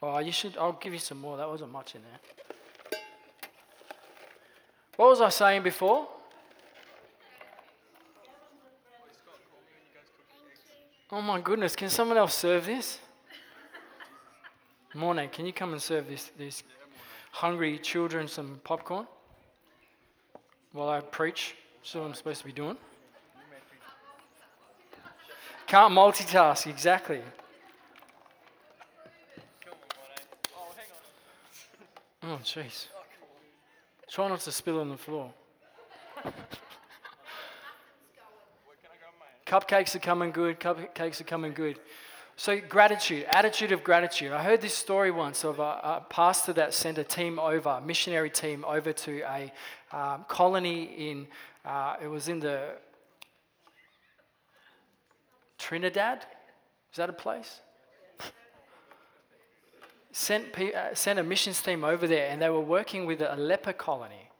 Oh, 0.02 0.18
you 0.18 0.32
should. 0.32 0.56
I'll 0.56 0.72
give 0.72 0.92
you 0.92 0.98
some 0.98 1.20
more. 1.20 1.36
That 1.36 1.48
wasn't 1.48 1.70
much 1.70 1.94
in 1.94 2.00
there. 2.02 2.43
What 4.96 5.10
was 5.10 5.20
I 5.20 5.28
saying 5.28 5.62
before? 5.62 6.08
Oh 11.10 11.20
my 11.20 11.40
goodness, 11.40 11.76
can 11.76 11.90
someone 11.90 12.16
else 12.16 12.34
serve 12.34 12.66
this? 12.66 12.98
Morne, 14.94 15.28
can 15.28 15.44
you 15.46 15.52
come 15.52 15.72
and 15.72 15.82
serve 15.82 16.08
this, 16.08 16.30
these 16.38 16.62
hungry 17.32 17.78
children 17.78 18.28
some 18.28 18.60
popcorn 18.62 19.06
while 20.72 20.88
I 20.88 21.00
preach? 21.00 21.56
That's 21.82 21.94
what 21.96 22.04
I'm 22.04 22.14
supposed 22.14 22.40
to 22.40 22.46
be 22.46 22.52
doing. 22.52 22.76
Can't 25.66 25.92
multitask, 25.92 26.66
exactly. 26.68 27.20
Oh, 32.22 32.38
jeez. 32.42 32.86
Try 34.14 34.28
not 34.28 34.38
to 34.42 34.52
spill 34.52 34.78
on 34.78 34.90
the 34.90 34.96
floor. 34.96 35.34
Cupcakes 39.44 39.96
are 39.96 39.98
coming 39.98 40.30
good. 40.30 40.60
Cupcakes 40.60 41.20
are 41.20 41.24
coming 41.24 41.52
good. 41.52 41.80
So, 42.36 42.60
gratitude, 42.60 43.26
attitude 43.30 43.72
of 43.72 43.82
gratitude. 43.82 44.30
I 44.30 44.44
heard 44.44 44.60
this 44.60 44.72
story 44.72 45.10
once 45.10 45.42
of 45.42 45.58
a, 45.58 45.62
a 45.62 46.06
pastor 46.10 46.52
that 46.52 46.74
sent 46.74 46.96
a 46.98 47.02
team 47.02 47.40
over, 47.40 47.80
missionary 47.84 48.30
team 48.30 48.64
over 48.68 48.92
to 48.92 49.22
a 49.22 49.52
um, 49.90 50.24
colony 50.28 50.84
in, 51.10 51.26
uh, 51.64 51.96
it 52.00 52.06
was 52.06 52.28
in 52.28 52.38
the 52.38 52.68
Trinidad. 55.58 56.24
Is 56.92 56.98
that 56.98 57.10
a 57.10 57.12
place? 57.12 57.62
Sent, 60.14 60.56
uh, 60.56 60.94
sent 60.94 61.18
a 61.18 61.24
missions 61.24 61.60
team 61.60 61.82
over 61.82 62.06
there, 62.06 62.30
and 62.30 62.40
they 62.40 62.48
were 62.48 62.60
working 62.60 63.04
with 63.04 63.20
a 63.20 63.34
leper 63.36 63.72
colony. 63.72 64.30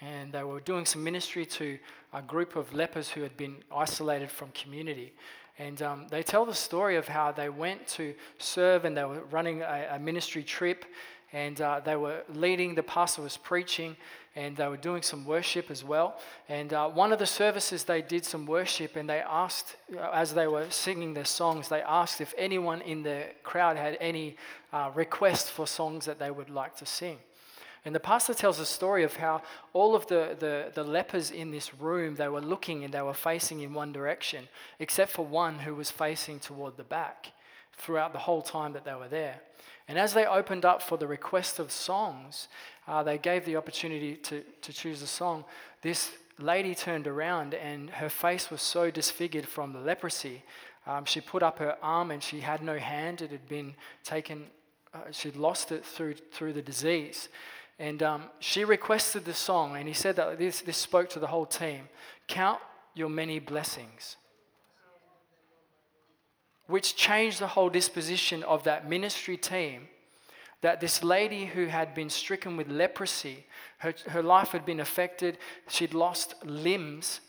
And 0.00 0.32
they 0.32 0.42
were 0.42 0.60
doing 0.60 0.84
some 0.84 1.04
ministry 1.04 1.46
to 1.46 1.78
a 2.12 2.20
group 2.20 2.56
of 2.56 2.74
lepers 2.74 3.08
who 3.08 3.22
had 3.22 3.36
been 3.36 3.56
isolated 3.74 4.30
from 4.30 4.50
community. 4.50 5.12
And 5.58 5.80
um, 5.82 6.06
they 6.10 6.22
tell 6.22 6.44
the 6.44 6.54
story 6.54 6.96
of 6.96 7.06
how 7.06 7.30
they 7.30 7.50
went 7.50 7.86
to 7.88 8.14
serve 8.38 8.84
and 8.84 8.96
they 8.96 9.04
were 9.04 9.20
running 9.30 9.62
a, 9.62 9.90
a 9.92 9.98
ministry 9.98 10.42
trip. 10.42 10.84
And 11.32 11.60
uh, 11.60 11.80
they 11.80 11.96
were 11.96 12.22
leading, 12.34 12.74
the 12.74 12.82
pastor 12.82 13.22
was 13.22 13.36
preaching, 13.36 13.96
and 14.36 14.56
they 14.56 14.66
were 14.68 14.76
doing 14.76 15.02
some 15.02 15.24
worship 15.24 15.70
as 15.70 15.84
well. 15.84 16.18
And 16.48 16.72
uh, 16.72 16.88
one 16.88 17.12
of 17.12 17.18
the 17.18 17.26
services, 17.26 17.84
they 17.84 18.02
did 18.02 18.24
some 18.24 18.46
worship, 18.46 18.96
and 18.96 19.08
they 19.08 19.20
asked, 19.20 19.76
uh, 19.96 20.10
as 20.12 20.34
they 20.34 20.46
were 20.46 20.70
singing 20.70 21.14
their 21.14 21.24
songs, 21.24 21.68
they 21.68 21.82
asked 21.82 22.20
if 22.20 22.34
anyone 22.38 22.80
in 22.82 23.02
the 23.02 23.24
crowd 23.42 23.76
had 23.76 23.96
any 24.00 24.36
uh, 24.72 24.90
requests 24.94 25.48
for 25.50 25.66
songs 25.66 26.04
that 26.06 26.18
they 26.18 26.30
would 26.30 26.50
like 26.50 26.76
to 26.76 26.86
sing. 26.86 27.18
And 27.84 27.94
the 27.94 28.00
pastor 28.00 28.34
tells 28.34 28.58
a 28.58 28.66
story 28.66 29.04
of 29.04 29.16
how 29.16 29.42
all 29.72 29.94
of 29.94 30.06
the, 30.06 30.36
the, 30.38 30.70
the, 30.74 30.84
lepers 30.84 31.30
in 31.30 31.50
this 31.50 31.72
room, 31.74 32.14
they 32.14 32.28
were 32.28 32.42
looking 32.42 32.84
and 32.84 32.92
they 32.92 33.00
were 33.00 33.14
facing 33.14 33.60
in 33.60 33.72
one 33.72 33.90
direction, 33.90 34.48
except 34.78 35.12
for 35.12 35.24
one 35.24 35.60
who 35.60 35.74
was 35.74 35.90
facing 35.90 36.40
toward 36.40 36.76
the 36.76 36.84
back 36.84 37.32
throughout 37.78 38.12
the 38.12 38.18
whole 38.18 38.42
time 38.42 38.74
that 38.74 38.84
they 38.84 38.94
were 38.94 39.08
there. 39.08 39.40
And 39.90 39.98
as 39.98 40.14
they 40.14 40.24
opened 40.24 40.64
up 40.64 40.82
for 40.82 40.96
the 40.96 41.08
request 41.08 41.58
of 41.58 41.72
songs, 41.72 42.46
uh, 42.86 43.02
they 43.02 43.18
gave 43.18 43.44
the 43.44 43.56
opportunity 43.56 44.14
to, 44.14 44.44
to 44.62 44.72
choose 44.72 45.02
a 45.02 45.06
song. 45.08 45.44
This 45.82 46.12
lady 46.38 46.76
turned 46.76 47.08
around 47.08 47.54
and 47.54 47.90
her 47.90 48.08
face 48.08 48.52
was 48.52 48.62
so 48.62 48.92
disfigured 48.92 49.48
from 49.48 49.72
the 49.72 49.80
leprosy. 49.80 50.44
Um, 50.86 51.06
she 51.06 51.20
put 51.20 51.42
up 51.42 51.58
her 51.58 51.76
arm 51.82 52.12
and 52.12 52.22
she 52.22 52.38
had 52.38 52.62
no 52.62 52.78
hand. 52.78 53.20
It 53.20 53.32
had 53.32 53.48
been 53.48 53.74
taken, 54.04 54.44
uh, 54.94 55.10
she'd 55.10 55.34
lost 55.34 55.72
it 55.72 55.84
through, 55.84 56.14
through 56.14 56.52
the 56.52 56.62
disease. 56.62 57.28
And 57.80 58.00
um, 58.00 58.22
she 58.38 58.64
requested 58.64 59.24
the 59.24 59.34
song, 59.34 59.74
and 59.74 59.88
he 59.88 59.94
said 59.94 60.14
that 60.16 60.38
this, 60.38 60.60
this 60.60 60.76
spoke 60.76 61.08
to 61.10 61.18
the 61.18 61.26
whole 61.26 61.46
team 61.46 61.88
Count 62.28 62.60
your 62.94 63.08
many 63.08 63.40
blessings. 63.40 64.18
Which 66.70 66.94
changed 66.94 67.40
the 67.40 67.48
whole 67.48 67.68
disposition 67.68 68.42
of 68.44 68.64
that 68.64 68.88
ministry 68.88 69.36
team. 69.36 69.88
That 70.62 70.80
this 70.80 71.02
lady 71.02 71.46
who 71.46 71.66
had 71.66 71.94
been 71.94 72.10
stricken 72.10 72.56
with 72.56 72.68
leprosy, 72.68 73.46
her, 73.78 73.94
her 74.08 74.22
life 74.22 74.50
had 74.50 74.64
been 74.64 74.80
affected, 74.80 75.38
she'd 75.68 75.94
lost 75.94 76.34
limbs, 76.44 77.20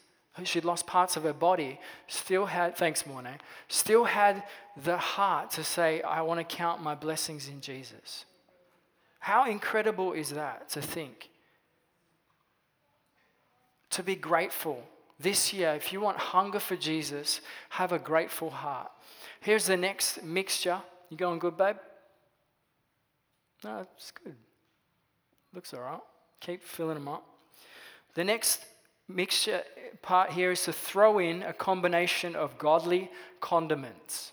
she'd 0.44 0.66
lost 0.66 0.86
parts 0.86 1.18
of 1.18 1.24
her 1.24 1.34
body, 1.34 1.80
still 2.08 2.46
had, 2.46 2.78
thanks, 2.78 3.06
Morne, 3.06 3.38
still 3.68 4.04
had 4.04 4.44
the 4.84 4.98
heart 4.98 5.52
to 5.52 5.64
say, 5.64 6.02
I 6.02 6.22
want 6.22 6.40
to 6.40 6.56
count 6.56 6.84
my 6.84 6.94
blessings 6.94 7.48
in 7.48 7.62
Jesus. 7.62 8.26
How 9.20 9.50
incredible 9.50 10.14
is 10.14 10.32
that 10.32 10.70
to 10.70 10.82
think? 10.82 11.30
To 13.92 14.04
be 14.04 14.16
grateful. 14.16 14.84
This 15.20 15.54
year, 15.54 15.74
if 15.74 15.94
you 15.94 16.02
want 16.02 16.18
hunger 16.18 16.60
for 16.60 16.76
Jesus, 16.76 17.42
have 17.70 17.92
a 17.92 18.00
grateful 18.00 18.50
heart. 18.50 18.92
Here's 19.42 19.66
the 19.66 19.76
next 19.76 20.24
mixture. 20.24 20.80
You 21.10 21.18
going 21.18 21.40
good, 21.40 21.58
babe? 21.58 21.76
No, 23.64 23.86
it's 23.96 24.12
good. 24.12 24.36
Looks 25.54 25.74
all 25.74 25.82
right. 25.82 26.00
Keep 26.40 26.64
filling 26.64 26.96
them 26.96 27.08
up. 27.08 27.26
The 28.14 28.24
next 28.24 28.66
mixture 29.08 29.64
part 30.02 30.32
here 30.32 30.52
is 30.52 30.64
to 30.64 30.74
throw 30.74 31.20
in 31.20 31.44
a 31.44 31.54
combination 31.54 32.36
of 32.36 32.58
godly 32.58 33.10
condiments. 33.40 34.32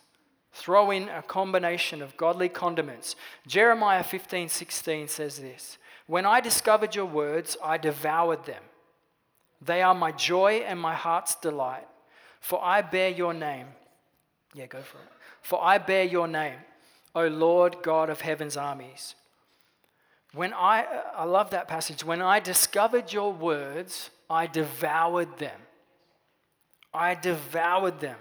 Throw 0.53 0.90
in 0.90 1.09
a 1.09 1.23
combination 1.23 2.03
of 2.03 2.16
godly 2.16 2.49
condiments. 2.49 3.16
Jeremiah 3.47 4.03
15 4.03 4.49
16 4.49 5.09
says 5.09 5.38
this 5.38 5.79
When 6.07 6.27
I 6.27 6.40
discovered 6.40 6.94
your 6.94 7.07
words, 7.07 7.57
I 7.62 7.79
devoured 7.79 8.44
them. 8.44 8.62
They 9.61 9.83
are 9.83 9.94
my 9.94 10.12
joy 10.12 10.64
and 10.66 10.79
my 10.79 10.94
heart's 10.94 11.35
delight, 11.35 11.87
for 12.40 12.62
I 12.62 12.83
bear 12.83 13.09
your 13.09 13.35
name. 13.35 13.66
Yeah, 14.59 14.66
go 14.66 14.83
for 14.83 14.99
it. 14.99 15.05
For 15.40 15.62
I 15.62 15.79
bear 15.79 16.03
your 16.03 16.27
name, 16.27 16.59
O 17.14 17.29
Lord 17.29 17.77
God 17.81 18.11
of 18.11 18.21
heaven's 18.21 18.57
armies. 18.57 19.14
When 20.35 20.53
I, 20.53 20.85
I 21.14 21.25
love 21.27 21.51
that 21.51 21.68
passage. 21.68 22.03
When 22.05 22.21
I 22.21 22.40
discovered 22.40 23.12
your 23.12 23.33
words, 23.33 24.11
I 24.29 24.49
devoured 24.49 25.38
them. 25.38 25.61
I 26.92 27.14
devoured 27.14 28.01
them. 28.01 28.16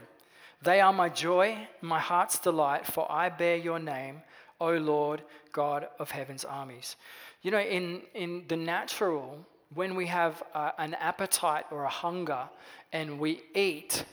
They 0.62 0.80
are 0.80 0.94
my 0.94 1.10
joy, 1.10 1.58
my 1.82 2.00
heart's 2.00 2.38
delight, 2.38 2.86
for 2.86 3.12
I 3.12 3.30
bear 3.30 3.58
your 3.58 3.80
name, 3.80 4.22
O 4.62 4.74
Lord 4.74 5.24
God 5.52 5.88
of 5.98 6.12
heaven's 6.12 6.46
armies. 6.46 6.98
You 7.42 7.50
know, 7.50 7.60
in, 7.60 8.04
in 8.14 8.44
the 8.48 8.58
natural, 8.58 9.40
when 9.74 9.96
we 9.96 10.06
have 10.06 10.44
uh, 10.54 10.70
an 10.78 10.94
appetite 10.94 11.66
or 11.72 11.86
a 11.86 11.90
hunger 11.90 12.48
and 12.94 13.20
we 13.20 13.42
eat, 13.56 14.06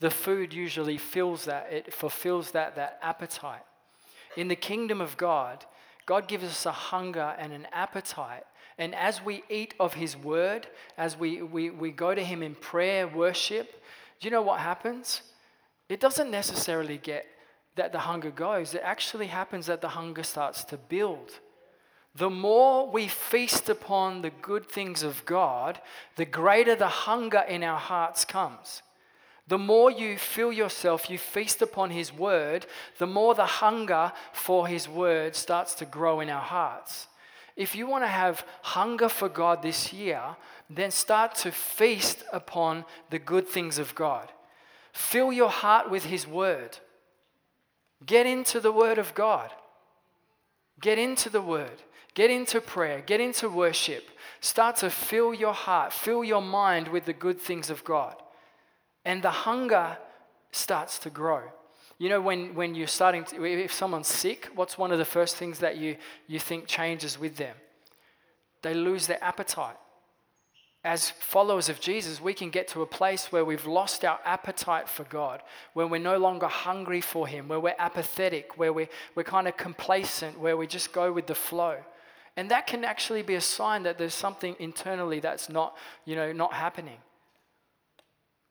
the 0.00 0.10
food 0.10 0.52
usually 0.52 0.98
fills 0.98 1.44
that, 1.44 1.68
it 1.70 1.92
fulfills 1.92 2.50
that, 2.52 2.76
that 2.76 2.98
appetite. 3.02 3.64
In 4.36 4.48
the 4.48 4.56
kingdom 4.56 5.00
of 5.00 5.16
God, 5.16 5.64
God 6.06 6.26
gives 6.26 6.44
us 6.44 6.66
a 6.66 6.72
hunger 6.72 7.34
and 7.38 7.52
an 7.52 7.66
appetite. 7.72 8.44
And 8.78 8.94
as 8.94 9.22
we 9.22 9.44
eat 9.48 9.74
of 9.78 9.94
His 9.94 10.16
word, 10.16 10.66
as 10.96 11.16
we, 11.16 11.42
we, 11.42 11.70
we 11.70 11.90
go 11.90 12.14
to 12.14 12.24
Him 12.24 12.42
in 12.42 12.54
prayer, 12.54 13.06
worship, 13.06 13.82
do 14.18 14.26
you 14.26 14.30
know 14.30 14.42
what 14.42 14.60
happens? 14.60 15.22
it 15.90 15.98
doesn't 15.98 16.30
necessarily 16.30 16.98
get 16.98 17.26
that 17.74 17.92
the 17.92 17.98
hunger 17.98 18.30
goes. 18.30 18.74
It 18.74 18.82
actually 18.84 19.26
happens 19.26 19.66
that 19.66 19.80
the 19.80 19.88
hunger 19.88 20.22
starts 20.22 20.62
to 20.64 20.76
build. 20.76 21.40
The 22.14 22.30
more 22.30 22.88
we 22.88 23.08
feast 23.08 23.68
upon 23.68 24.22
the 24.22 24.30
good 24.30 24.66
things 24.68 25.02
of 25.02 25.24
God, 25.24 25.80
the 26.16 26.24
greater 26.24 26.76
the 26.76 26.88
hunger 26.88 27.40
in 27.40 27.64
our 27.64 27.78
hearts 27.78 28.24
comes. 28.24 28.82
The 29.48 29.58
more 29.58 29.90
you 29.90 30.16
fill 30.16 30.52
yourself, 30.52 31.10
you 31.10 31.18
feast 31.18 31.62
upon 31.62 31.90
His 31.90 32.12
Word, 32.12 32.66
the 32.98 33.06
more 33.06 33.34
the 33.34 33.46
hunger 33.46 34.12
for 34.32 34.66
His 34.66 34.88
Word 34.88 35.34
starts 35.34 35.74
to 35.74 35.84
grow 35.84 36.20
in 36.20 36.30
our 36.30 36.42
hearts. 36.42 37.08
If 37.56 37.74
you 37.74 37.86
want 37.86 38.04
to 38.04 38.08
have 38.08 38.46
hunger 38.62 39.08
for 39.08 39.28
God 39.28 39.62
this 39.62 39.92
year, 39.92 40.22
then 40.68 40.90
start 40.90 41.34
to 41.36 41.50
feast 41.50 42.22
upon 42.32 42.84
the 43.10 43.18
good 43.18 43.48
things 43.48 43.78
of 43.78 43.94
God. 43.94 44.28
Fill 44.92 45.32
your 45.32 45.50
heart 45.50 45.90
with 45.90 46.04
His 46.04 46.26
Word. 46.26 46.78
Get 48.06 48.26
into 48.26 48.60
the 48.60 48.72
Word 48.72 48.98
of 48.98 49.14
God. 49.14 49.50
Get 50.80 50.98
into 50.98 51.28
the 51.28 51.42
Word. 51.42 51.82
Get 52.14 52.30
into 52.30 52.60
prayer. 52.60 53.00
Get 53.00 53.20
into 53.20 53.48
worship. 53.48 54.08
Start 54.40 54.76
to 54.76 54.90
fill 54.90 55.34
your 55.34 55.52
heart, 55.52 55.92
fill 55.92 56.24
your 56.24 56.40
mind 56.40 56.88
with 56.88 57.04
the 57.04 57.12
good 57.12 57.38
things 57.38 57.68
of 57.68 57.84
God. 57.84 58.14
And 59.10 59.22
the 59.22 59.30
hunger 59.30 59.98
starts 60.52 60.98
to 61.00 61.10
grow. 61.10 61.42
You 61.98 62.08
know, 62.08 62.20
when, 62.20 62.54
when 62.54 62.74
you're 62.74 62.86
starting 62.86 63.24
to, 63.24 63.44
if 63.44 63.72
someone's 63.72 64.08
sick, 64.08 64.48
what's 64.54 64.78
one 64.78 64.92
of 64.92 64.98
the 64.98 65.04
first 65.04 65.36
things 65.36 65.58
that 65.58 65.76
you, 65.76 65.96
you 66.26 66.38
think 66.38 66.66
changes 66.66 67.18
with 67.18 67.36
them? 67.36 67.56
They 68.62 68.74
lose 68.74 69.06
their 69.06 69.22
appetite 69.22 69.76
as 70.82 71.10
followers 71.10 71.68
of 71.68 71.78
Jesus, 71.78 72.20
we 72.20 72.32
can 72.32 72.48
get 72.48 72.68
to 72.68 72.80
a 72.80 72.86
place 72.86 73.30
where 73.30 73.44
we've 73.44 73.66
lost 73.66 74.02
our 74.04 74.18
appetite 74.24 74.88
for 74.88 75.04
God, 75.04 75.42
where 75.74 75.86
we're 75.86 76.00
no 76.00 76.16
longer 76.16 76.46
hungry 76.46 77.02
for 77.02 77.26
Him, 77.26 77.48
where 77.48 77.60
we're 77.60 77.74
apathetic, 77.78 78.56
where 78.56 78.72
we're, 78.72 78.88
we're 79.14 79.22
kind 79.22 79.46
of 79.46 79.58
complacent, 79.58 80.38
where 80.38 80.56
we 80.56 80.66
just 80.66 80.92
go 80.92 81.12
with 81.12 81.26
the 81.26 81.34
flow. 81.34 81.76
And 82.36 82.50
that 82.50 82.66
can 82.66 82.84
actually 82.84 83.22
be 83.22 83.34
a 83.34 83.40
sign 83.42 83.82
that 83.82 83.98
there's 83.98 84.14
something 84.14 84.56
internally 84.58 85.20
that's 85.20 85.50
not, 85.50 85.76
you 86.06 86.16
know, 86.16 86.32
not 86.32 86.54
happening. 86.54 86.96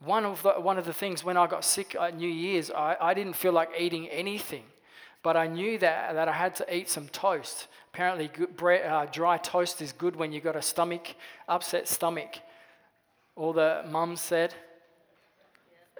One 0.04 0.26
of 0.26 0.42
the, 0.44 0.54
one 0.54 0.78
of 0.78 0.86
the 0.86 0.94
things 0.94 1.24
when 1.24 1.36
I 1.36 1.48
got 1.48 1.66
sick 1.66 1.96
at 2.00 2.16
New 2.16 2.30
Year's, 2.30 2.72
I, 2.72 2.96
I 3.02 3.14
didn't 3.14 3.34
feel 3.34 3.52
like 3.52 3.70
eating 3.78 4.08
anything. 4.08 4.64
But 5.22 5.36
I 5.36 5.48
knew 5.48 5.78
that, 5.80 6.14
that 6.14 6.30
I 6.30 6.32
had 6.32 6.56
to 6.56 6.76
eat 6.76 6.90
some 6.90 7.10
toast. 7.10 7.68
Apparently, 7.94 8.30
good 8.30 8.56
bread, 8.56 8.90
uh, 8.90 9.06
dry 9.06 9.38
toast 9.38 9.82
is 9.82 9.92
good 9.92 10.16
when 10.16 10.32
you've 10.32 10.46
got 10.46 10.56
a 10.56 10.62
stomach, 10.62 11.16
upset 11.48 11.88
stomach. 11.88 12.38
All 13.36 13.52
the 13.52 13.84
mums 13.90 14.22
said. 14.22 14.54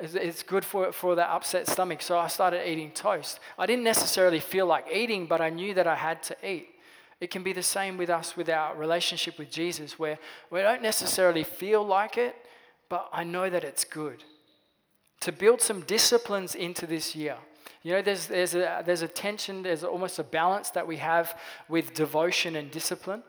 It's 0.02 0.44
good 0.44 0.64
for, 0.64 0.94
for 0.94 1.16
that 1.16 1.30
upset 1.30 1.68
stomach. 1.68 2.02
So 2.02 2.18
I 2.18 2.28
started 2.28 2.70
eating 2.70 2.92
toast. 2.92 3.42
I 3.58 3.66
didn't 3.66 3.84
necessarily 3.84 4.40
feel 4.40 4.66
like 4.66 4.86
eating, 4.90 5.26
but 5.26 5.42
I 5.42 5.50
knew 5.50 5.74
that 5.74 5.88
I 5.88 5.96
had 5.96 6.24
to 6.24 6.38
eat. 6.42 6.70
It 7.20 7.32
can 7.32 7.44
be 7.44 7.52
the 7.52 7.64
same 7.64 7.98
with 7.98 8.10
us 8.10 8.38
with 8.38 8.48
our 8.48 8.74
relationship 8.78 9.38
with 9.38 9.52
Jesus, 9.52 10.00
where 10.00 10.18
we 10.50 10.62
don't 10.62 10.82
necessarily 10.82 11.44
feel 11.44 11.86
like 11.86 12.18
it, 12.18 12.34
but 12.90 13.08
I 13.14 13.24
know 13.24 13.50
that 13.50 13.64
it's 13.64 13.84
good. 13.84 14.24
To 15.22 15.32
build 15.32 15.62
some 15.62 15.82
disciplines 15.82 16.56
into 16.56 16.88
this 16.88 17.16
year. 17.16 17.38
You 17.84 17.94
know, 17.94 18.02
there's, 18.02 18.28
there's, 18.28 18.56
a, 18.56 18.84
there's 18.86 19.04
a 19.04 19.08
tension, 19.08 19.64
there's 19.64 19.84
almost 19.84 20.20
a 20.20 20.24
balance 20.24 20.70
that 20.72 20.86
we 20.86 20.98
have 20.98 21.38
with 21.70 21.94
devotion 21.94 22.56
and 22.56 22.70
discipline. 22.72 23.24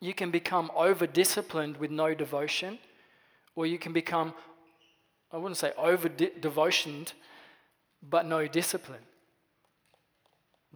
You 0.00 0.14
can 0.14 0.30
become 0.30 0.70
over 0.74 1.06
disciplined 1.06 1.76
with 1.76 1.90
no 1.90 2.14
devotion, 2.14 2.78
or 3.54 3.66
you 3.66 3.78
can 3.78 3.92
become, 3.92 4.34
I 5.30 5.36
wouldn't 5.36 5.58
say 5.58 5.72
over 5.76 6.08
devotioned, 6.08 7.12
but 8.02 8.26
no 8.26 8.46
discipline. 8.46 9.02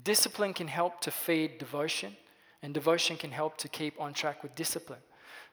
Discipline 0.03 0.55
can 0.55 0.69
help 0.69 1.01
to 1.01 1.11
feed 1.11 1.59
devotion, 1.59 2.17
and 2.63 2.75
devotion 2.75 3.17
can 3.17 3.31
help 3.31 3.57
to 3.59 3.69
keep 3.69 4.01
on 4.01 4.13
track 4.13 4.43
with 4.43 4.55
discipline. 4.55 5.01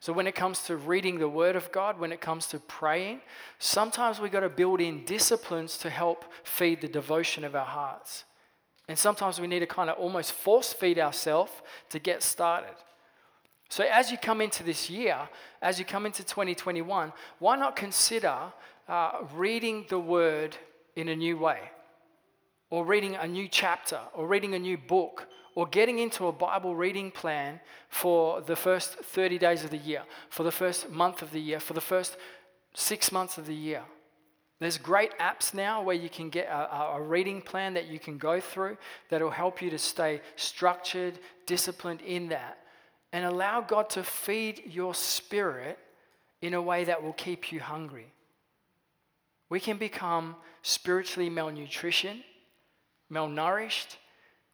So, 0.03 0.11
when 0.11 0.27
it 0.27 0.35
comes 0.35 0.63
to 0.63 0.75
reading 0.75 1.19
the 1.19 1.29
Word 1.29 1.55
of 1.55 1.71
God, 1.71 1.97
when 1.97 2.11
it 2.11 2.19
comes 2.19 2.47
to 2.47 2.59
praying, 2.59 3.21
sometimes 3.57 4.19
we've 4.19 4.33
got 4.33 4.41
to 4.41 4.49
build 4.49 4.81
in 4.81 5.05
disciplines 5.05 5.77
to 5.77 5.89
help 5.89 6.25
feed 6.43 6.81
the 6.81 6.89
devotion 6.89 7.45
of 7.45 7.55
our 7.55 7.63
hearts. 7.63 8.25
And 8.89 8.99
sometimes 8.99 9.39
we 9.39 9.47
need 9.47 9.61
to 9.61 9.65
kind 9.65 9.89
of 9.89 9.97
almost 9.97 10.33
force 10.33 10.73
feed 10.73 10.99
ourselves 10.99 11.53
to 11.91 11.99
get 11.99 12.21
started. 12.21 12.75
So, 13.69 13.85
as 13.89 14.11
you 14.11 14.17
come 14.17 14.41
into 14.41 14.61
this 14.61 14.89
year, 14.89 15.17
as 15.61 15.79
you 15.79 15.85
come 15.85 16.05
into 16.05 16.25
2021, 16.25 17.13
why 17.39 17.55
not 17.55 17.77
consider 17.77 18.35
uh, 18.89 19.19
reading 19.33 19.85
the 19.87 19.99
word 19.99 20.57
in 20.97 21.07
a 21.07 21.15
new 21.15 21.37
way? 21.37 21.59
Or 22.69 22.85
reading 22.85 23.15
a 23.15 23.25
new 23.25 23.47
chapter, 23.47 24.01
or 24.13 24.27
reading 24.27 24.53
a 24.53 24.59
new 24.59 24.77
book, 24.77 25.29
or 25.55 25.67
getting 25.67 25.99
into 25.99 26.27
a 26.27 26.31
Bible 26.31 26.75
reading 26.75 27.11
plan 27.11 27.59
for 27.89 28.41
the 28.41 28.55
first 28.55 28.95
30 28.95 29.37
days 29.37 29.63
of 29.63 29.69
the 29.69 29.77
year, 29.77 30.03
for 30.29 30.43
the 30.43 30.51
first 30.51 30.89
month 30.89 31.21
of 31.21 31.31
the 31.31 31.39
year, 31.39 31.59
for 31.59 31.73
the 31.73 31.81
first 31.81 32.17
six 32.73 33.11
months 33.11 33.37
of 33.37 33.45
the 33.45 33.55
year. 33.55 33.83
There's 34.59 34.77
great 34.77 35.17
apps 35.19 35.53
now 35.53 35.81
where 35.81 35.95
you 35.95 36.09
can 36.09 36.29
get 36.29 36.47
a, 36.47 36.95
a, 36.95 37.01
reading 37.01 37.41
plan 37.41 37.73
that 37.73 37.87
you 37.87 37.99
can 37.99 38.17
go 38.17 38.39
through 38.39 38.77
that 39.09 39.21
will 39.21 39.29
help 39.29 39.61
you 39.61 39.69
to 39.69 39.77
stay 39.77 40.21
structured, 40.37 41.19
disciplined 41.45 42.01
in 42.01 42.29
that 42.29 42.59
and 43.13 43.25
allow 43.25 43.61
God 43.61 43.89
to 43.91 44.03
feed 44.03 44.63
your 44.65 44.93
spirit 44.95 45.77
in 46.41 46.55
a 46.55 46.61
way 46.61 46.83
that 46.83 47.01
will 47.01 47.13
keep 47.13 47.51
you 47.51 47.59
hungry. 47.59 48.11
We 49.49 49.59
can 49.59 49.77
become 49.77 50.35
spiritually 50.63 51.29
malnutrition, 51.29 52.23
malnourished. 53.11 53.97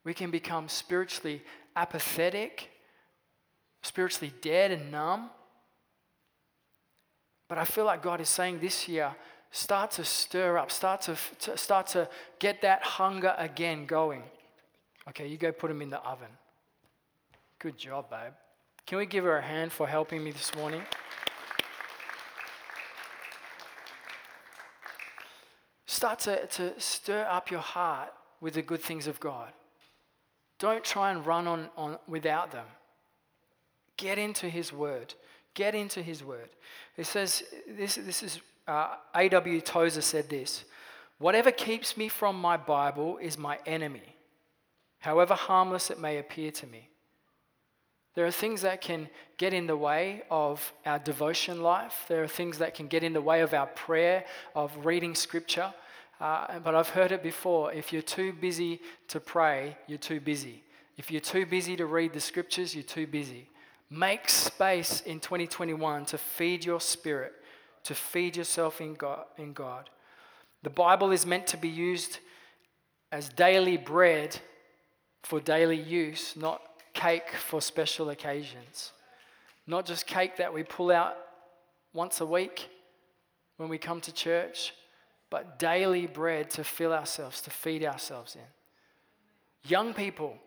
We 0.04 0.14
can 0.14 0.32
become 0.32 0.70
spiritually 0.70 1.42
apathetic, 1.76 2.70
spiritually 3.82 4.34
dead 4.42 4.72
and 4.72 4.92
numb. 4.92 5.30
But 7.48 7.58
I 7.58 7.66
feel 7.66 7.86
like 7.86 8.02
God 8.02 8.22
is 8.22 8.30
saying 8.30 8.60
this 8.60 8.88
year, 8.88 9.16
start 9.52 9.92
to 9.92 10.06
stir 10.06 10.58
up, 10.58 10.72
start 10.72 11.02
to, 11.02 11.18
to, 11.40 11.58
start 11.58 11.88
to 11.88 12.08
get 12.40 12.62
that 12.62 12.84
hunger 12.84 13.36
again 13.38 13.86
going. 13.86 14.24
Okay, 15.10 15.28
you 15.28 15.38
go 15.38 15.52
put 15.52 15.70
them 15.70 15.82
in 15.82 15.90
the 15.90 16.00
oven. 16.02 16.28
Good 17.58 17.78
job, 17.78 18.10
babe. 18.10 18.34
Can 18.86 19.00
we 19.00 19.06
give 19.06 19.24
her 19.24 19.38
a 19.38 19.42
hand 19.42 19.72
for 19.72 19.88
helping 19.88 20.24
me 20.24 20.32
this 20.32 20.54
morning? 20.56 20.84
Start 25.86 26.20
to, 26.20 26.46
to 26.48 26.80
stir 26.80 27.28
up 27.30 27.52
your 27.52 27.60
heart 27.60 28.14
with 28.40 28.54
the 28.54 28.62
good 28.62 28.82
things 28.82 29.08
of 29.08 29.20
God. 29.20 29.52
Don't 30.60 30.84
try 30.84 31.12
and 31.12 31.26
run 31.26 31.48
on, 31.48 31.70
on 31.78 31.98
without 32.08 32.52
them. 32.52 32.66
Get 33.98 34.18
into 34.18 34.50
His 34.50 34.72
Word. 34.72 35.14
Get 35.54 35.74
into 35.74 36.04
His 36.04 36.24
Word. 36.24 36.50
It 36.98 37.06
says, 37.06 37.44
this, 37.68 37.96
this 37.96 38.22
is, 38.22 38.40
uh, 38.68 38.96
A.W. 39.16 39.62
Tozer 39.62 40.02
said 40.02 40.30
this 40.30 40.66
Whatever 41.18 41.52
keeps 41.52 41.98
me 41.98 42.08
from 42.08 42.40
my 42.40 42.58
Bible 42.58 43.18
is 43.18 43.38
my 43.38 43.58
enemy, 43.66 44.16
however 45.00 45.34
harmless 45.34 45.90
it 45.90 46.00
may 46.00 46.18
appear 46.18 46.52
to 46.52 46.68
me. 46.68 46.90
There 48.16 48.26
are 48.26 48.32
things 48.32 48.62
that 48.62 48.82
can 48.82 49.08
get 49.38 49.54
in 49.54 49.68
the 49.68 49.78
way 49.78 50.24
of 50.30 50.74
our 50.86 51.00
devotion 51.00 51.62
life. 51.62 52.06
There 52.10 52.24
are 52.24 52.28
things 52.28 52.58
that 52.58 52.74
can 52.74 52.88
get 52.88 53.04
in 53.04 53.14
the 53.14 53.22
way 53.22 53.42
of 53.42 53.54
our 53.54 53.68
prayer, 53.68 54.26
of 54.56 54.86
reading 54.86 55.16
scripture. 55.16 55.74
Uh, 56.20 56.60
but 56.60 56.76
I've 56.76 56.90
heard 56.90 57.12
it 57.12 57.24
before 57.24 57.72
if 57.74 57.94
you're 57.94 58.02
too 58.02 58.34
busy 58.34 58.82
to 59.08 59.20
pray, 59.20 59.78
you're 59.88 59.98
too 59.98 60.20
busy. 60.20 60.64
If 60.98 61.10
you're 61.10 61.22
too 61.22 61.46
busy 61.46 61.78
to 61.78 61.86
read 61.86 62.14
the 62.14 62.20
scriptures, 62.20 62.76
you're 62.76 62.84
too 62.84 63.08
busy. 63.08 63.48
Make 63.90 64.30
space 64.30 65.02
in 65.02 65.20
2021 65.20 66.06
to 66.08 66.18
feed 66.18 66.66
your 66.66 66.82
spirit, 66.82 67.34
to 67.84 67.96
feed 67.96 68.36
yourself 68.36 68.82
in 68.82 68.96
God. 68.96 69.26
In 69.38 69.54
God. 69.54 69.90
The 70.62 70.70
Bible 70.70 71.12
is 71.12 71.26
meant 71.26 71.48
to 71.48 71.58
be 71.58 71.70
used 71.70 72.20
as 73.12 73.30
daily 73.30 73.78
bread 73.78 74.38
for 75.24 75.40
daily 75.40 75.80
use, 75.80 76.36
not 76.36 76.62
cake 76.94 77.32
for 77.32 77.62
special 77.62 78.10
occasions. 78.10 78.92
Not 79.66 79.86
just 79.86 80.06
cake 80.06 80.38
that 80.38 80.54
we 80.54 80.64
pull 80.64 80.92
out 80.92 81.16
once 81.94 82.20
a 82.22 82.26
week 82.26 82.68
when 83.58 83.70
we 83.70 83.78
come 83.78 84.02
to 84.02 84.12
church, 84.12 84.74
but 85.30 85.60
daily 85.60 86.08
bread 86.08 86.50
to 86.52 86.64
fill 86.64 86.94
ourselves, 86.94 87.42
to 87.42 87.50
feed 87.50 87.84
ourselves 87.84 88.36
in. 88.36 89.70
Young 89.70 89.94
people, 89.94 90.38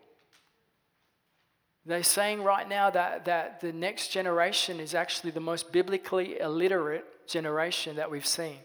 they're 1.85 2.03
saying 2.03 2.43
right 2.43 2.67
now 2.67 2.89
that, 2.89 3.25
that 3.25 3.61
the 3.61 3.73
next 3.73 4.09
generation 4.09 4.79
is 4.79 4.95
actually 4.95 5.31
the 5.31 5.39
most 5.39 5.71
biblically 5.71 6.39
illiterate 6.39 7.05
generation 7.27 7.95
that 7.97 8.09
we've 8.09 8.25
seen. 8.25 8.57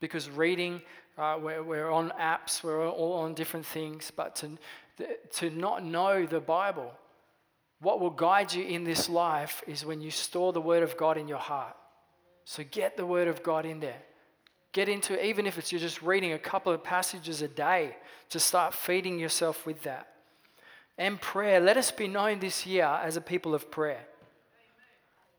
Because 0.00 0.28
reading, 0.30 0.82
uh, 1.16 1.38
we're, 1.40 1.62
we're 1.62 1.90
on 1.90 2.12
apps, 2.20 2.62
we're 2.62 2.88
all 2.88 3.14
on 3.14 3.34
different 3.34 3.66
things, 3.66 4.10
but 4.14 4.36
to, 4.36 4.50
to 5.34 5.50
not 5.50 5.84
know 5.84 6.26
the 6.26 6.40
Bible. 6.40 6.92
What 7.80 8.00
will 8.00 8.10
guide 8.10 8.52
you 8.52 8.64
in 8.64 8.84
this 8.84 9.08
life 9.08 9.62
is 9.66 9.84
when 9.84 10.00
you 10.00 10.10
store 10.10 10.52
the 10.52 10.60
Word 10.60 10.82
of 10.82 10.96
God 10.96 11.18
in 11.18 11.28
your 11.28 11.38
heart. 11.38 11.76
So 12.44 12.64
get 12.70 12.96
the 12.96 13.06
Word 13.06 13.28
of 13.28 13.42
God 13.42 13.66
in 13.66 13.80
there. 13.80 14.02
Get 14.76 14.90
into, 14.90 15.24
even 15.24 15.46
if 15.46 15.56
it's 15.56 15.72
you're 15.72 15.80
just 15.80 16.02
reading 16.02 16.34
a 16.34 16.38
couple 16.38 16.70
of 16.70 16.84
passages 16.84 17.40
a 17.40 17.48
day, 17.48 17.96
to 18.28 18.38
start 18.38 18.74
feeding 18.74 19.18
yourself 19.18 19.64
with 19.64 19.84
that. 19.84 20.06
And 20.98 21.18
prayer. 21.18 21.60
Let 21.60 21.78
us 21.78 21.90
be 21.90 22.06
known 22.06 22.40
this 22.40 22.66
year 22.66 22.84
as 22.84 23.16
a 23.16 23.22
people 23.22 23.54
of 23.54 23.70
prayer. 23.70 24.04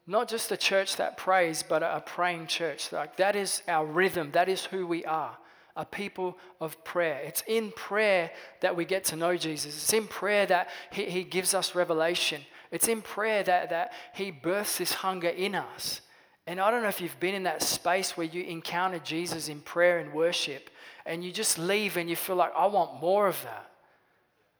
Not 0.07 0.27
just 0.27 0.51
a 0.51 0.57
church 0.57 0.95
that 0.95 1.17
prays, 1.17 1.61
but 1.61 1.83
a 1.83 2.01
praying 2.03 2.47
church. 2.47 2.91
Like 2.91 3.17
that 3.17 3.35
is 3.35 3.61
our 3.67 3.85
rhythm. 3.85 4.31
That 4.31 4.49
is 4.49 4.65
who 4.65 4.87
we 4.87 5.05
are 5.05 5.37
a 5.75 5.85
people 5.85 6.35
of 6.59 6.83
prayer. 6.83 7.21
It's 7.23 7.43
in 7.45 7.71
prayer 7.73 8.31
that 8.61 8.75
we 8.75 8.85
get 8.85 9.03
to 9.05 9.15
know 9.15 9.37
Jesus. 9.37 9.75
It's 9.75 9.93
in 9.93 10.07
prayer 10.07 10.47
that 10.47 10.69
He, 10.91 11.05
he 11.11 11.23
gives 11.23 11.53
us 11.53 11.75
revelation. 11.75 12.41
It's 12.71 12.87
in 12.87 13.03
prayer 13.03 13.43
that, 13.43 13.69
that 13.69 13.93
He 14.15 14.31
births 14.31 14.79
this 14.79 14.93
hunger 14.93 15.29
in 15.29 15.53
us. 15.53 16.01
And 16.47 16.61
I 16.61 16.71
don't 16.71 16.81
know 16.81 16.87
if 16.87 17.01
you've 17.01 17.19
been 17.19 17.35
in 17.35 17.43
that 17.43 17.61
space 17.61 18.15
where 18.15 18.25
you 18.25 18.41
encounter 18.43 18.99
Jesus 18.99 19.49
in 19.49 19.59
prayer 19.59 19.99
and 19.99 20.13
worship, 20.13 20.69
and 21.05 21.23
you 21.23 21.31
just 21.31 21.59
leave 21.59 21.97
and 21.97 22.09
you 22.09 22.15
feel 22.15 22.37
like, 22.37 22.53
I 22.57 22.65
want 22.67 23.01
more 23.01 23.27
of 23.27 23.41
that. 23.43 23.69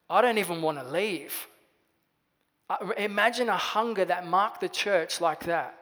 I 0.09 0.21
don't 0.21 0.37
even 0.37 0.61
want 0.61 0.77
to 0.79 0.87
leave. 0.87 1.47
Imagine 2.97 3.47
a 3.47 3.57
hunger 3.57 4.03
that 4.03 4.27
marked 4.27 4.59
the 4.59 4.69
church 4.69 5.21
like 5.21 5.45
that, 5.45 5.77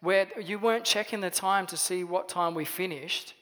where 0.00 0.28
you 0.38 0.58
weren't 0.58 0.84
checking 0.84 1.20
the 1.20 1.30
time 1.30 1.66
to 1.66 1.76
see 1.76 2.04
what 2.04 2.28
time 2.28 2.54
we 2.54 2.66
finished 2.66 3.34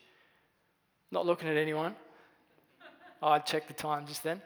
not 1.10 1.26
looking 1.26 1.48
at 1.48 1.56
anyone. 1.56 1.94
Oh, 3.22 3.28
I 3.28 3.38
checked 3.38 3.68
the 3.68 3.74
time 3.74 4.06
just 4.06 4.22
then. 4.22 4.42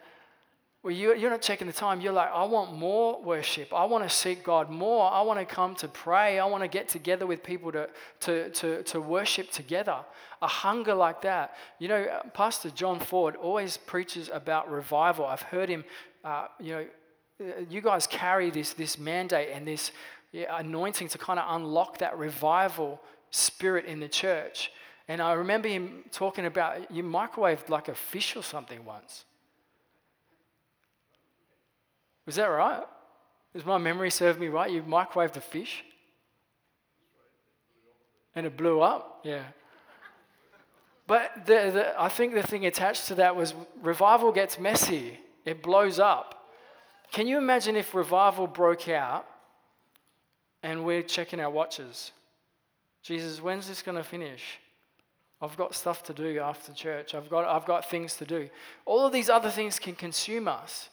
Well, 0.82 0.94
you, 0.94 1.14
you're 1.14 1.30
not 1.30 1.42
checking 1.42 1.66
the 1.66 1.74
time. 1.74 2.00
You're 2.00 2.14
like, 2.14 2.30
I 2.32 2.44
want 2.44 2.72
more 2.74 3.22
worship. 3.22 3.70
I 3.74 3.84
want 3.84 4.02
to 4.02 4.08
seek 4.08 4.42
God 4.42 4.70
more. 4.70 5.12
I 5.12 5.20
want 5.20 5.38
to 5.38 5.44
come 5.44 5.74
to 5.76 5.88
pray. 5.88 6.38
I 6.38 6.46
want 6.46 6.62
to 6.62 6.68
get 6.68 6.88
together 6.88 7.26
with 7.26 7.42
people 7.42 7.70
to, 7.72 7.90
to, 8.20 8.48
to, 8.48 8.82
to 8.84 9.00
worship 9.00 9.50
together. 9.50 9.98
A 10.40 10.46
hunger 10.46 10.94
like 10.94 11.20
that. 11.20 11.54
You 11.78 11.88
know, 11.88 12.22
Pastor 12.32 12.70
John 12.70 12.98
Ford 12.98 13.36
always 13.36 13.76
preaches 13.76 14.30
about 14.32 14.70
revival. 14.70 15.26
I've 15.26 15.42
heard 15.42 15.68
him, 15.68 15.84
uh, 16.24 16.46
you 16.58 16.72
know, 16.72 16.86
you 17.68 17.82
guys 17.82 18.06
carry 18.06 18.50
this, 18.50 18.72
this 18.72 18.98
mandate 18.98 19.50
and 19.52 19.68
this 19.68 19.92
yeah, 20.32 20.58
anointing 20.58 21.08
to 21.08 21.18
kind 21.18 21.38
of 21.38 21.44
unlock 21.56 21.98
that 21.98 22.16
revival 22.16 23.02
spirit 23.30 23.84
in 23.84 24.00
the 24.00 24.08
church. 24.08 24.72
And 25.08 25.20
I 25.20 25.34
remember 25.34 25.68
him 25.68 26.04
talking 26.10 26.46
about 26.46 26.90
you 26.90 27.02
microwaved 27.02 27.68
like 27.68 27.88
a 27.88 27.94
fish 27.94 28.34
or 28.34 28.42
something 28.42 28.82
once. 28.84 29.26
Was 32.30 32.36
that 32.36 32.46
right? 32.46 32.84
Does 33.52 33.64
my 33.64 33.76
memory 33.76 34.08
serve 34.08 34.38
me 34.38 34.46
right? 34.46 34.70
You 34.70 34.84
microwaved 34.84 35.36
a 35.36 35.40
fish? 35.40 35.82
And 38.36 38.46
it 38.46 38.56
blew 38.56 38.80
up? 38.80 39.22
Yeah. 39.24 39.42
But 41.08 41.44
the, 41.44 41.72
the, 41.74 42.00
I 42.00 42.08
think 42.08 42.34
the 42.34 42.44
thing 42.44 42.66
attached 42.66 43.08
to 43.08 43.16
that 43.16 43.34
was 43.34 43.52
revival 43.82 44.30
gets 44.30 44.60
messy, 44.60 45.18
it 45.44 45.60
blows 45.60 45.98
up. 45.98 46.52
Can 47.10 47.26
you 47.26 47.36
imagine 47.36 47.74
if 47.74 47.96
revival 47.96 48.46
broke 48.46 48.88
out 48.88 49.26
and 50.62 50.84
we're 50.84 51.02
checking 51.02 51.40
our 51.40 51.50
watches? 51.50 52.12
Jesus, 53.02 53.42
when's 53.42 53.66
this 53.66 53.82
going 53.82 53.98
to 53.98 54.04
finish? 54.04 54.60
I've 55.42 55.56
got 55.56 55.74
stuff 55.74 56.04
to 56.04 56.14
do 56.14 56.38
after 56.38 56.72
church. 56.72 57.12
I've 57.16 57.28
got, 57.28 57.44
I've 57.44 57.66
got 57.66 57.90
things 57.90 58.14
to 58.18 58.24
do. 58.24 58.48
All 58.86 59.04
of 59.04 59.12
these 59.12 59.28
other 59.28 59.50
things 59.50 59.80
can 59.80 59.96
consume 59.96 60.46
us. 60.46 60.90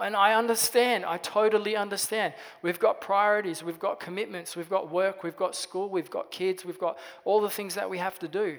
And 0.00 0.16
I 0.16 0.34
understand, 0.34 1.04
I 1.04 1.18
totally 1.18 1.76
understand. 1.76 2.34
We've 2.62 2.78
got 2.78 3.00
priorities, 3.00 3.62
we've 3.62 3.78
got 3.78 4.00
commitments, 4.00 4.56
we've 4.56 4.70
got 4.70 4.90
work, 4.90 5.22
we've 5.22 5.36
got 5.36 5.54
school, 5.54 5.88
we've 5.88 6.10
got 6.10 6.30
kids, 6.30 6.64
we've 6.64 6.78
got 6.78 6.98
all 7.24 7.40
the 7.40 7.50
things 7.50 7.74
that 7.74 7.88
we 7.88 7.98
have 7.98 8.18
to 8.20 8.28
do. 8.28 8.58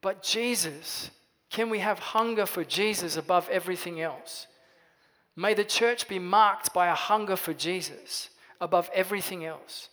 But 0.00 0.22
Jesus, 0.22 1.10
can 1.50 1.70
we 1.70 1.78
have 1.78 1.98
hunger 1.98 2.46
for 2.46 2.64
Jesus 2.64 3.16
above 3.16 3.48
everything 3.48 4.00
else? 4.00 4.46
May 5.36 5.54
the 5.54 5.64
church 5.64 6.08
be 6.08 6.18
marked 6.18 6.74
by 6.74 6.88
a 6.88 6.94
hunger 6.94 7.36
for 7.36 7.54
Jesus 7.54 8.30
above 8.60 8.90
everything 8.92 9.44
else 9.44 9.88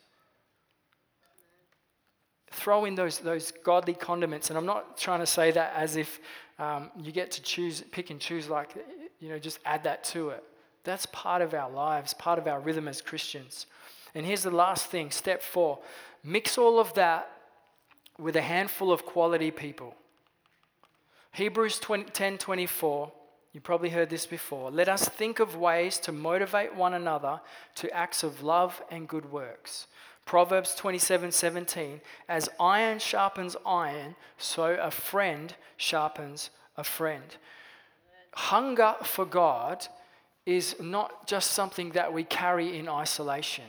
throw 2.55 2.85
in 2.85 2.95
those, 2.95 3.19
those 3.19 3.51
godly 3.63 3.93
condiments. 3.93 4.49
And 4.49 4.57
I'm 4.57 4.65
not 4.65 4.97
trying 4.97 5.19
to 5.19 5.25
say 5.25 5.51
that 5.51 5.73
as 5.75 5.97
if 5.97 6.19
um, 6.57 6.89
you 6.97 7.11
get 7.11 7.31
to 7.31 7.41
choose, 7.41 7.83
pick 7.91 8.09
and 8.09 8.19
choose 8.19 8.47
like 8.47 8.69
you 9.19 9.29
know, 9.29 9.39
just 9.39 9.59
add 9.65 9.83
that 9.83 10.03
to 10.05 10.29
it. 10.29 10.43
That's 10.85 11.05
part 11.07 11.41
of 11.41 11.53
our 11.53 11.69
lives, 11.69 12.13
part 12.13 12.39
of 12.39 12.47
our 12.47 12.59
rhythm 12.59 12.87
as 12.87 13.01
Christians. 13.01 13.65
And 14.13 14.25
here's 14.25 14.43
the 14.43 14.51
last 14.51 14.87
thing 14.87 15.11
step 15.11 15.41
four 15.41 15.79
mix 16.23 16.57
all 16.57 16.79
of 16.79 16.93
that 16.93 17.31
with 18.17 18.35
a 18.35 18.41
handful 18.41 18.91
of 18.91 19.05
quality 19.05 19.51
people. 19.51 19.95
Hebrews 21.33 21.79
10 21.79 22.37
24, 22.37 23.11
you 23.51 23.59
probably 23.59 23.89
heard 23.89 24.09
this 24.09 24.25
before. 24.25 24.71
Let 24.71 24.87
us 24.87 25.09
think 25.09 25.39
of 25.39 25.57
ways 25.57 25.97
to 25.99 26.11
motivate 26.13 26.75
one 26.75 26.93
another 26.93 27.41
to 27.75 27.91
acts 27.91 28.23
of 28.23 28.41
love 28.41 28.81
and 28.89 29.07
good 29.07 29.31
works. 29.31 29.87
Proverbs 30.25 30.73
27 30.75 31.31
17, 31.31 32.01
as 32.29 32.49
iron 32.59 32.99
sharpens 32.99 33.55
iron, 33.65 34.15
so 34.37 34.77
a 34.81 34.89
friend 34.89 35.53
sharpens 35.77 36.49
a 36.77 36.83
friend. 36.83 37.35
Hunger 38.33 38.95
for 39.03 39.25
God 39.25 39.87
is 40.45 40.75
not 40.79 41.27
just 41.27 41.51
something 41.51 41.91
that 41.91 42.13
we 42.13 42.23
carry 42.23 42.77
in 42.77 42.87
isolation. 42.87 43.65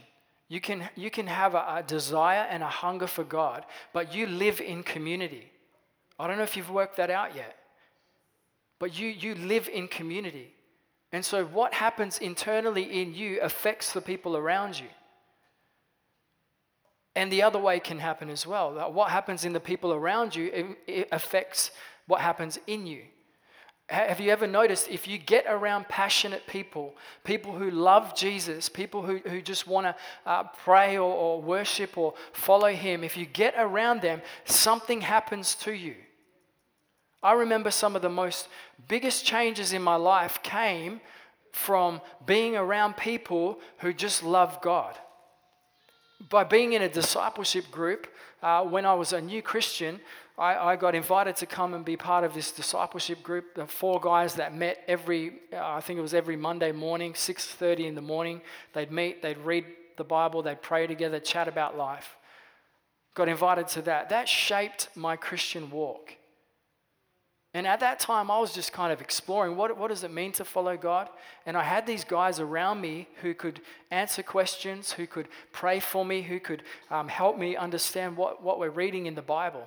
You 0.48 0.60
can, 0.60 0.88
you 0.94 1.10
can 1.10 1.26
have 1.26 1.54
a, 1.54 1.64
a 1.78 1.84
desire 1.86 2.46
and 2.50 2.62
a 2.62 2.68
hunger 2.68 3.06
for 3.06 3.24
God, 3.24 3.64
but 3.92 4.14
you 4.14 4.26
live 4.26 4.60
in 4.60 4.82
community. 4.82 5.50
I 6.18 6.26
don't 6.26 6.36
know 6.36 6.44
if 6.44 6.56
you've 6.56 6.70
worked 6.70 6.96
that 6.98 7.10
out 7.10 7.34
yet, 7.34 7.56
but 8.78 8.98
you, 8.98 9.08
you 9.08 9.34
live 9.34 9.68
in 9.68 9.88
community. 9.88 10.52
And 11.12 11.24
so, 11.24 11.44
what 11.46 11.72
happens 11.74 12.18
internally 12.18 13.00
in 13.00 13.14
you 13.14 13.40
affects 13.40 13.92
the 13.92 14.00
people 14.00 14.36
around 14.36 14.78
you. 14.78 14.88
And 17.14 17.32
the 17.32 17.42
other 17.42 17.58
way 17.58 17.80
can 17.80 17.98
happen 17.98 18.28
as 18.28 18.46
well. 18.46 18.92
What 18.92 19.10
happens 19.10 19.44
in 19.44 19.54
the 19.54 19.60
people 19.60 19.94
around 19.94 20.36
you 20.36 20.76
affects 21.10 21.70
what 22.06 22.20
happens 22.20 22.58
in 22.66 22.86
you. 22.86 23.02
Have 23.88 24.18
you 24.18 24.32
ever 24.32 24.48
noticed 24.48 24.88
if 24.88 25.06
you 25.06 25.16
get 25.16 25.44
around 25.48 25.88
passionate 25.88 26.46
people, 26.48 26.96
people 27.22 27.52
who 27.52 27.70
love 27.70 28.16
Jesus, 28.16 28.68
people 28.68 29.02
who, 29.02 29.18
who 29.18 29.40
just 29.40 29.68
want 29.68 29.86
to 29.86 29.94
uh, 30.28 30.42
pray 30.64 30.96
or, 30.96 31.12
or 31.12 31.40
worship 31.40 31.96
or 31.96 32.14
follow 32.32 32.72
Him, 32.72 33.04
if 33.04 33.16
you 33.16 33.26
get 33.26 33.54
around 33.56 34.02
them, 34.02 34.22
something 34.44 35.02
happens 35.02 35.54
to 35.56 35.72
you. 35.72 35.94
I 37.22 37.34
remember 37.34 37.70
some 37.70 37.94
of 37.94 38.02
the 38.02 38.08
most 38.08 38.48
biggest 38.88 39.24
changes 39.24 39.72
in 39.72 39.82
my 39.82 39.96
life 39.96 40.42
came 40.42 41.00
from 41.52 42.00
being 42.26 42.56
around 42.56 42.96
people 42.96 43.60
who 43.78 43.92
just 43.92 44.22
love 44.24 44.60
God 44.60 44.96
by 46.28 46.44
being 46.44 46.72
in 46.72 46.82
a 46.82 46.88
discipleship 46.88 47.70
group, 47.70 48.08
uh, 48.42 48.62
when 48.62 48.86
I 48.86 48.94
was 48.94 49.12
a 49.12 49.20
new 49.20 49.42
Christian, 49.42 50.00
I, 50.38 50.72
I, 50.72 50.76
got 50.76 50.94
invited 50.94 51.36
to 51.36 51.46
come 51.46 51.72
and 51.72 51.82
be 51.84 51.96
part 51.96 52.22
of 52.22 52.34
this 52.34 52.52
discipleship 52.52 53.22
group. 53.22 53.54
The 53.54 53.66
four 53.66 54.00
guys 54.00 54.34
that 54.34 54.54
met 54.54 54.84
every, 54.86 55.32
uh, 55.52 55.56
I 55.62 55.80
think 55.80 55.98
it 55.98 56.02
was 56.02 56.12
every 56.12 56.36
Monday 56.36 56.72
morning, 56.72 57.14
6:30 57.14 57.86
in 57.86 57.94
the 57.94 58.02
morning. 58.02 58.42
They'd 58.74 58.92
meet, 58.92 59.22
they'd 59.22 59.38
read 59.38 59.64
the 59.96 60.04
Bible, 60.04 60.42
they'd 60.42 60.60
pray 60.60 60.86
together, 60.86 61.20
chat 61.20 61.48
about 61.48 61.78
life. 61.78 62.16
Got 63.14 63.28
invited 63.28 63.68
to 63.68 63.82
that. 63.82 64.10
That 64.10 64.28
shaped 64.28 64.90
my 64.94 65.16
Christian 65.16 65.70
walk. 65.70 66.12
And 67.54 67.66
at 67.66 67.80
that 67.80 67.98
time, 67.98 68.30
I 68.30 68.38
was 68.38 68.52
just 68.52 68.74
kind 68.74 68.92
of 68.92 69.00
exploring 69.00 69.56
what, 69.56 69.78
what 69.78 69.88
does 69.88 70.04
it 70.04 70.12
mean 70.12 70.32
to 70.32 70.44
follow 70.44 70.76
God? 70.76 71.08
And 71.46 71.56
I 71.56 71.62
had 71.62 71.86
these 71.86 72.04
guys 72.04 72.38
around 72.38 72.82
me 72.82 73.08
who 73.22 73.32
could 73.32 73.62
answer 73.90 74.22
questions, 74.22 74.92
who 74.92 75.06
could 75.06 75.28
pray 75.52 75.80
for 75.80 76.04
me, 76.04 76.20
who 76.20 76.38
could 76.38 76.62
um, 76.90 77.08
help 77.08 77.38
me 77.38 77.56
understand 77.56 78.18
what, 78.18 78.42
what 78.42 78.58
we're 78.58 78.68
reading 78.68 79.06
in 79.06 79.14
the 79.14 79.22
Bible. 79.22 79.66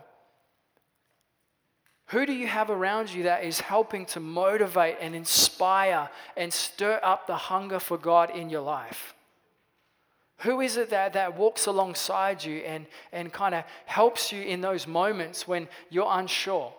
Who 2.10 2.26
do 2.26 2.34
you 2.34 2.47
have 2.47 2.72
around 2.72 3.14
you 3.14 3.24
that 3.24 3.43
is 3.43 3.60
helping 3.60 4.05
to 4.07 4.20
motivate 4.20 4.97
and 4.99 5.16
inspire 5.16 6.10
and 6.36 6.51
stir 6.51 6.99
up 7.03 7.28
the 7.28 7.36
hunger 7.36 7.80
for 7.80 7.99
God 7.99 8.36
in 8.36 8.49
your 8.49 8.62
life? 8.62 9.14
Who 10.39 10.62
is 10.62 10.76
it 10.78 10.89
that, 10.89 11.14
that 11.14 11.38
walks 11.38 11.68
alongside 11.68 12.43
you 12.43 12.60
and, 12.60 12.88
and 13.12 13.32
kind 13.32 13.53
of 13.53 13.64
helps 13.86 14.32
you 14.32 14.41
in 14.41 14.60
those 14.60 14.88
moments 14.88 15.47
when 15.47 15.68
you're 15.91 16.07
unsure? 16.10 16.74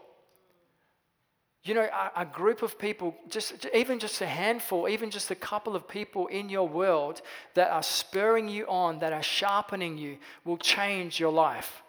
You 1.62 1.74
know, 1.74 1.82
a, 2.16 2.22
a, 2.22 2.24
group 2.24 2.62
of 2.62 2.76
people, 2.76 3.14
just 3.28 3.66
even 3.72 4.00
just 4.00 4.20
a 4.22 4.26
handful, 4.26 4.88
even 4.88 5.10
just 5.10 5.30
a 5.30 5.36
couple 5.36 5.76
of 5.76 5.86
people 5.86 6.26
in 6.26 6.48
your 6.48 6.66
world 6.66 7.22
that 7.54 7.70
are 7.70 7.82
spurring 7.84 8.48
you 8.48 8.66
on, 8.66 8.98
that 9.00 9.12
are 9.12 9.22
sharpening 9.22 9.96
you, 9.96 10.16
will 10.44 10.56
change 10.56 11.20
your 11.20 11.30
life. 11.30 11.82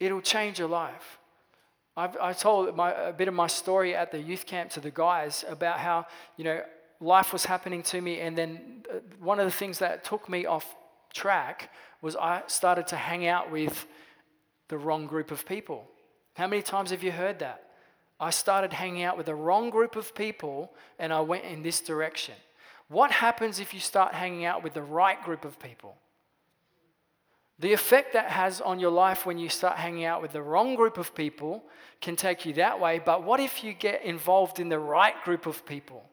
It'll 0.00 0.22
change 0.22 0.58
your 0.58 0.68
life. 0.68 1.19
I've, 1.96 2.16
I 2.16 2.32
told 2.32 2.76
my, 2.76 2.92
a 2.92 3.12
bit 3.12 3.28
of 3.28 3.34
my 3.34 3.46
story 3.46 3.94
at 3.94 4.12
the 4.12 4.20
youth 4.20 4.46
camp 4.46 4.70
to 4.70 4.80
the 4.80 4.90
guys 4.90 5.44
about 5.48 5.78
how, 5.78 6.06
you 6.36 6.44
know, 6.44 6.62
life 7.00 7.32
was 7.32 7.44
happening 7.44 7.82
to 7.84 8.00
me, 8.00 8.20
and 8.20 8.36
then 8.36 8.84
uh, 8.90 8.98
one 9.18 9.40
of 9.40 9.46
the 9.46 9.52
things 9.52 9.78
that 9.78 10.04
took 10.04 10.28
me 10.28 10.46
off 10.46 10.76
track 11.12 11.70
was 12.02 12.16
I 12.16 12.42
started 12.46 12.86
to 12.88 12.96
hang 12.96 13.26
out 13.26 13.50
with 13.50 13.86
the 14.68 14.78
wrong 14.78 15.06
group 15.06 15.30
of 15.30 15.44
people. 15.44 15.84
How 16.34 16.46
many 16.46 16.62
times 16.62 16.90
have 16.90 17.02
you 17.02 17.10
heard 17.10 17.40
that? 17.40 17.64
I 18.18 18.30
started 18.30 18.72
hanging 18.72 19.02
out 19.02 19.16
with 19.16 19.26
the 19.26 19.34
wrong 19.34 19.70
group 19.70 19.96
of 19.96 20.14
people 20.14 20.72
and 20.98 21.12
I 21.12 21.20
went 21.20 21.44
in 21.44 21.62
this 21.62 21.80
direction. 21.80 22.34
What 22.88 23.10
happens 23.10 23.60
if 23.60 23.72
you 23.74 23.80
start 23.80 24.14
hanging 24.14 24.44
out 24.44 24.62
with 24.62 24.74
the 24.74 24.82
right 24.82 25.22
group 25.22 25.44
of 25.44 25.58
people? 25.58 25.96
The 27.60 27.74
effect 27.74 28.14
that 28.14 28.30
has 28.30 28.62
on 28.62 28.80
your 28.80 28.90
life 28.90 29.26
when 29.26 29.38
you 29.38 29.50
start 29.50 29.76
hanging 29.76 30.04
out 30.04 30.22
with 30.22 30.32
the 30.32 30.42
wrong 30.42 30.74
group 30.74 30.96
of 30.96 31.14
people 31.14 31.62
can 32.00 32.16
take 32.16 32.46
you 32.46 32.54
that 32.54 32.80
way, 32.80 32.98
but 32.98 33.22
what 33.22 33.38
if 33.38 33.62
you 33.62 33.74
get 33.74 34.02
involved 34.02 34.58
in 34.58 34.70
the 34.70 34.78
right 34.78 35.14
group 35.24 35.44
of 35.44 35.66
people? 35.66 36.08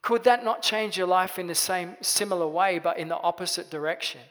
Could 0.00 0.24
that 0.24 0.42
not 0.42 0.62
change 0.62 0.96
your 0.96 1.06
life 1.06 1.38
in 1.38 1.46
the 1.46 1.54
same 1.54 1.96
similar 2.00 2.48
way 2.48 2.78
but 2.78 2.98
in 2.98 3.08
the 3.08 3.18
opposite 3.18 3.70
direction? 3.70 4.22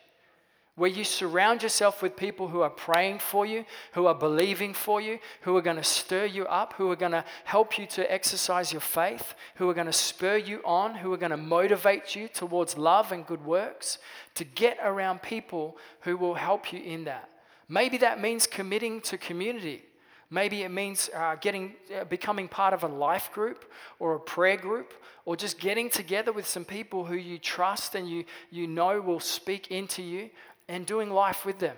Where 0.77 0.89
you 0.89 1.03
surround 1.03 1.63
yourself 1.63 2.03
with 2.03 2.15
people 2.15 2.47
who 2.47 2.61
are 2.61 2.69
praying 2.69 3.17
for 3.17 3.47
you, 3.47 3.65
who 3.93 4.05
are 4.05 4.13
believing 4.13 4.75
for 4.75 5.01
you, 5.01 5.17
who 5.41 5.57
are 5.57 5.61
going 5.61 5.75
to 5.75 5.83
stir 5.83 6.25
you 6.25 6.45
up, 6.45 6.73
who 6.73 6.91
are 6.91 6.95
going 6.95 7.11
to 7.11 7.25
help 7.45 7.79
you 7.79 7.87
to 7.87 8.13
exercise 8.13 8.71
your 8.71 8.79
faith, 8.79 9.33
who 9.55 9.67
are 9.67 9.73
going 9.73 9.87
to 9.87 9.91
spur 9.91 10.37
you 10.37 10.61
on, 10.63 10.93
who 10.93 11.11
are 11.11 11.17
going 11.17 11.31
to 11.31 11.37
motivate 11.37 12.15
you 12.15 12.27
towards 12.27 12.77
love 12.77 13.11
and 13.11 13.25
good 13.25 13.43
works, 13.43 13.97
to 14.35 14.43
get 14.43 14.77
around 14.83 15.23
people 15.23 15.77
who 16.01 16.15
will 16.15 16.35
help 16.35 16.71
you 16.71 16.79
in 16.79 17.05
that. 17.05 17.27
Maybe 17.67 17.97
that 17.97 18.21
means 18.21 18.45
committing 18.45 19.01
to 19.01 19.17
community. 19.17 19.81
Maybe 20.29 20.61
it 20.61 20.69
means 20.69 21.09
uh, 21.15 21.37
getting, 21.41 21.73
uh, 21.99 22.03
becoming 22.03 22.47
part 22.47 22.75
of 22.75 22.83
a 22.83 22.87
life 22.87 23.31
group 23.33 23.65
or 23.97 24.13
a 24.13 24.19
prayer 24.19 24.57
group, 24.57 24.93
or 25.25 25.35
just 25.35 25.59
getting 25.59 25.89
together 25.89 26.31
with 26.31 26.45
some 26.45 26.63
people 26.63 27.03
who 27.03 27.15
you 27.15 27.39
trust 27.39 27.95
and 27.95 28.07
you, 28.07 28.25
you 28.51 28.67
know 28.67 29.01
will 29.01 29.19
speak 29.19 29.71
into 29.71 30.03
you 30.03 30.29
and 30.67 30.85
doing 30.85 31.09
life 31.09 31.45
with 31.45 31.59
them. 31.59 31.75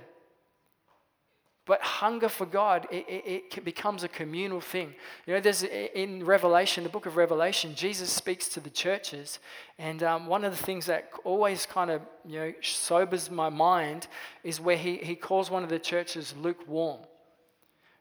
But 1.70 1.82
hunger 1.84 2.30
for 2.30 2.48
God, 2.48 2.88
it, 2.90 3.06
it, 3.08 3.44
it, 3.56 3.64
becomes 3.64 4.04
a 4.04 4.08
communal 4.08 4.60
thing. 4.60 4.96
You 5.28 5.36
know, 5.36 5.40
there's 5.40 5.62
in 5.62 6.26
Revelation, 6.26 6.84
the 6.84 6.90
book 6.90 7.06
of 7.06 7.16
Revelation, 7.16 7.76
Jesus 7.76 8.12
speaks 8.12 8.48
to 8.50 8.60
the 8.60 8.72
churches, 8.72 9.38
and 9.78 10.02
um, 10.02 10.26
one 10.26 10.44
of 10.44 10.58
the 10.58 10.64
things 10.64 10.88
that 10.88 11.12
always 11.24 11.68
kind 11.68 11.92
of 11.92 12.02
you 12.26 12.40
know 12.40 12.54
sobers 12.64 13.30
my 13.30 13.50
mind 13.50 14.08
is 14.44 14.60
where 14.60 14.78
he, 14.78 14.96
he 14.98 15.14
calls 15.14 15.52
one 15.52 15.62
of 15.62 15.70
the 15.70 15.78
churches 15.78 16.34
lukewarm. 16.42 17.02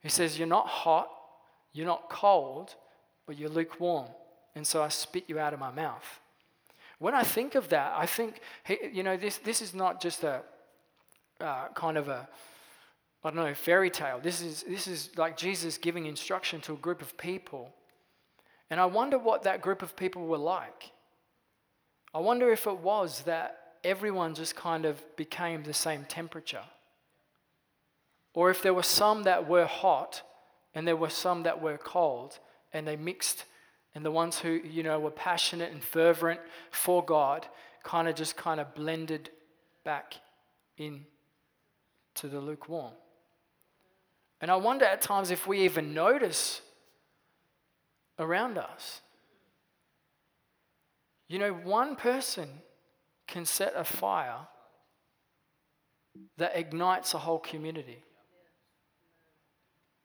He 0.03 0.09
says, 0.09 0.39
"You're 0.39 0.49
not 0.49 0.67
hot, 0.67 1.11
you're 1.75 1.85
not 1.85 2.09
cold, 2.09 2.75
but 3.27 3.37
you're 3.37 3.51
lukewarm, 3.51 4.07
and 4.55 4.67
so 4.67 4.83
I 4.83 4.89
spit 4.89 5.25
you 5.27 5.39
out 5.39 5.53
of 5.53 5.61
my 5.61 5.71
mouth." 5.71 6.21
When 6.99 7.15
I 7.15 7.23
think 7.23 7.55
of 7.55 7.69
that, 7.69 7.93
I 7.95 8.07
think, 8.07 8.41
you 8.93 9.03
know, 9.03 9.17
this, 9.17 9.39
this 9.39 9.63
is 9.63 9.73
not 9.75 10.01
just 10.01 10.25
a, 10.25 10.41
uh, 11.41 11.69
kind 11.75 11.97
of 11.97 12.09
a, 12.09 12.29
I 13.25 13.31
don't 13.31 13.37
know, 13.37 13.55
fairy 13.55 13.91
tale. 13.91 14.21
This 14.23 14.41
is, 14.41 14.65
this 14.65 14.87
is 14.87 15.11
like 15.17 15.37
Jesus 15.37 15.79
giving 15.79 16.07
instruction 16.07 16.61
to 16.63 16.75
a 16.75 16.77
group 16.77 17.03
of 17.03 17.17
people. 17.17 17.73
And 18.71 18.81
I 18.81 18.87
wonder 18.87 19.19
what 19.19 19.45
that 19.45 19.61
group 19.61 19.83
of 19.83 19.97
people 19.97 20.27
were 20.27 20.39
like. 20.39 20.93
I 22.15 22.19
wonder 22.19 22.51
if 22.51 22.67
it 22.67 22.79
was 22.79 23.23
that 23.23 23.59
everyone 23.85 24.35
just 24.35 24.57
kind 24.57 24.85
of 24.85 25.03
became 25.17 25.63
the 25.63 25.75
same 25.75 26.05
temperature. 26.05 26.65
Or 28.35 28.51
if 28.51 28.63
there 28.63 28.75
were 28.75 28.83
some 28.83 29.25
that 29.25 29.49
were 29.49 29.67
hot 29.67 30.23
and 30.75 30.87
there 30.87 30.97
were 30.97 31.11
some 31.11 31.43
that 31.43 31.61
were 31.61 31.79
cold 31.79 32.39
and 32.73 32.87
they 32.87 32.97
mixed 32.97 33.45
and 33.95 34.05
the 34.05 34.11
ones 34.11 34.39
who 34.39 34.61
you 34.65 34.83
know 34.83 35.01
were 35.01 35.11
passionate 35.11 35.73
and 35.73 35.83
fervent 35.83 36.41
for 36.71 37.05
God 37.05 37.47
kind 37.83 38.07
of 38.07 38.15
just 38.15 38.37
kind 38.37 38.61
of 38.61 38.75
blended 38.75 39.31
back 39.85 40.15
in 40.77 41.05
to 42.21 42.29
the 42.29 42.41
lukewarm. 42.41 42.93
And 44.41 44.51
I 44.51 44.57
wonder 44.57 44.85
at 44.85 45.01
times 45.01 45.31
if 45.31 45.47
we 45.47 45.61
even 45.63 45.95
notice 45.95 46.63
around 48.19 48.59
us. 48.59 49.01
You 51.29 51.39
know, 51.39 51.53
one 51.53 51.97
person 51.97 52.49
can 53.27 53.45
set 53.45 53.75
a 53.77 53.85
fire 53.85 54.47
that 56.37 56.57
ignites 56.57 57.15
a 57.15 57.19
whole 57.19 57.39
community. 57.39 58.03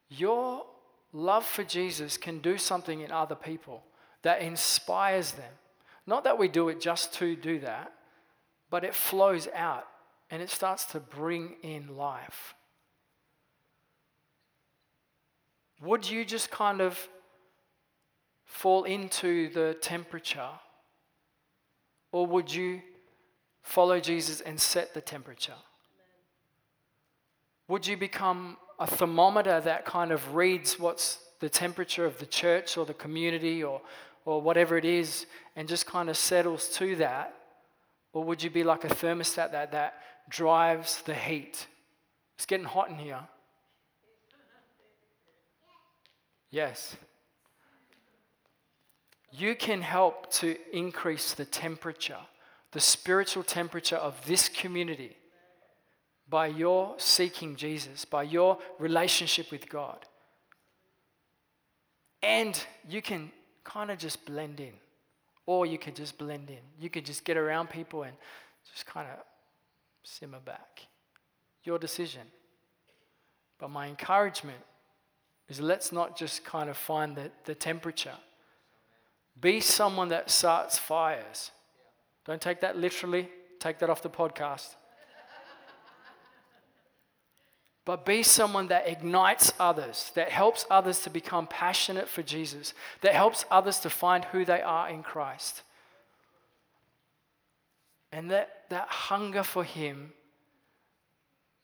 Your 0.08 0.64
love 1.12 1.44
for 1.44 1.64
Jesus 1.64 2.16
can 2.16 2.40
do 2.40 2.58
something 2.58 3.00
in 3.00 3.10
other 3.10 3.34
people 3.34 3.82
that 4.22 4.42
inspires 4.42 5.32
them. 5.32 5.52
Not 6.06 6.24
that 6.24 6.38
we 6.38 6.48
do 6.48 6.68
it 6.68 6.80
just 6.80 7.14
to 7.14 7.34
do 7.34 7.58
that, 7.60 7.92
but 8.70 8.84
it 8.84 8.94
flows 8.94 9.48
out 9.54 9.86
and 10.30 10.42
it 10.42 10.50
starts 10.50 10.84
to 10.86 11.00
bring 11.00 11.56
in 11.62 11.96
life. 11.96 12.54
Would 15.82 16.08
you 16.08 16.24
just 16.24 16.50
kind 16.50 16.80
of 16.80 16.98
fall 18.44 18.84
into 18.84 19.50
the 19.50 19.76
temperature? 19.80 20.48
Or 22.12 22.26
would 22.26 22.52
you 22.52 22.80
follow 23.62 24.00
Jesus 24.00 24.40
and 24.40 24.60
set 24.60 24.94
the 24.94 25.00
temperature? 25.00 25.60
Would 27.68 27.86
you 27.86 27.96
become 27.96 28.56
a 28.78 28.86
thermometer 28.86 29.60
that 29.60 29.84
kind 29.84 30.12
of 30.12 30.34
reads 30.34 30.78
what's 30.78 31.18
the 31.40 31.48
temperature 31.48 32.04
of 32.04 32.18
the 32.18 32.26
church 32.26 32.76
or 32.76 32.86
the 32.86 32.94
community 32.94 33.62
or, 33.62 33.80
or 34.24 34.40
whatever 34.40 34.76
it 34.76 34.84
is 34.84 35.26
and 35.56 35.68
just 35.68 35.86
kind 35.86 36.08
of 36.08 36.16
settles 36.16 36.68
to 36.70 36.96
that? 36.96 37.34
Or 38.12 38.22
would 38.24 38.42
you 38.42 38.50
be 38.50 38.64
like 38.64 38.84
a 38.84 38.88
thermostat 38.88 39.52
that, 39.52 39.72
that 39.72 39.94
drives 40.28 41.02
the 41.02 41.14
heat? 41.14 41.66
It's 42.36 42.46
getting 42.46 42.66
hot 42.66 42.90
in 42.90 42.96
here. 42.96 43.20
Yes. 46.50 46.96
You 49.30 49.56
can 49.56 49.82
help 49.82 50.30
to 50.34 50.56
increase 50.72 51.34
the 51.34 51.44
temperature, 51.44 52.20
the 52.72 52.80
spiritual 52.80 53.42
temperature 53.42 53.96
of 53.96 54.14
this 54.26 54.48
community 54.48 55.16
by 56.28 56.46
your 56.46 56.94
seeking 56.98 57.56
Jesus, 57.56 58.04
by 58.04 58.22
your 58.22 58.58
relationship 58.78 59.50
with 59.50 59.68
God. 59.68 60.06
And 62.22 62.58
you 62.88 63.02
can 63.02 63.32
kind 63.64 63.90
of 63.90 63.98
just 63.98 64.24
blend 64.24 64.60
in, 64.60 64.72
or 65.46 65.66
you 65.66 65.78
could 65.78 65.96
just 65.96 66.16
blend 66.16 66.48
in. 66.48 66.60
You 66.78 66.88
could 66.88 67.04
just 67.04 67.24
get 67.24 67.36
around 67.36 67.70
people 67.70 68.04
and 68.04 68.16
just 68.72 68.86
kind 68.86 69.08
of 69.10 69.18
simmer 70.04 70.38
back. 70.38 70.86
Your 71.64 71.78
decision. 71.78 72.22
But 73.58 73.70
my 73.70 73.88
encouragement 73.88 74.60
is 75.48 75.60
let's 75.60 75.92
not 75.92 76.16
just 76.16 76.44
kind 76.44 76.70
of 76.70 76.76
find 76.76 77.16
the, 77.16 77.30
the 77.44 77.54
temperature. 77.54 78.16
Be 79.40 79.60
someone 79.60 80.08
that 80.08 80.30
starts 80.30 80.78
fires. 80.78 81.50
Don't 82.24 82.40
take 82.40 82.60
that 82.60 82.78
literally, 82.78 83.28
take 83.58 83.78
that 83.80 83.90
off 83.90 84.02
the 84.02 84.10
podcast. 84.10 84.76
but 87.84 88.06
be 88.06 88.22
someone 88.22 88.68
that 88.68 88.88
ignites 88.88 89.52
others, 89.58 90.10
that 90.14 90.30
helps 90.30 90.64
others 90.70 91.00
to 91.00 91.10
become 91.10 91.46
passionate 91.46 92.08
for 92.08 92.22
Jesus, 92.22 92.72
that 93.02 93.14
helps 93.14 93.44
others 93.50 93.78
to 93.80 93.90
find 93.90 94.24
who 94.26 94.44
they 94.44 94.62
are 94.62 94.88
in 94.88 95.02
Christ. 95.02 95.62
And 98.10 98.30
that, 98.30 98.63
that 98.74 98.88
hunger 98.88 99.42
for 99.42 99.64
Him 99.64 100.12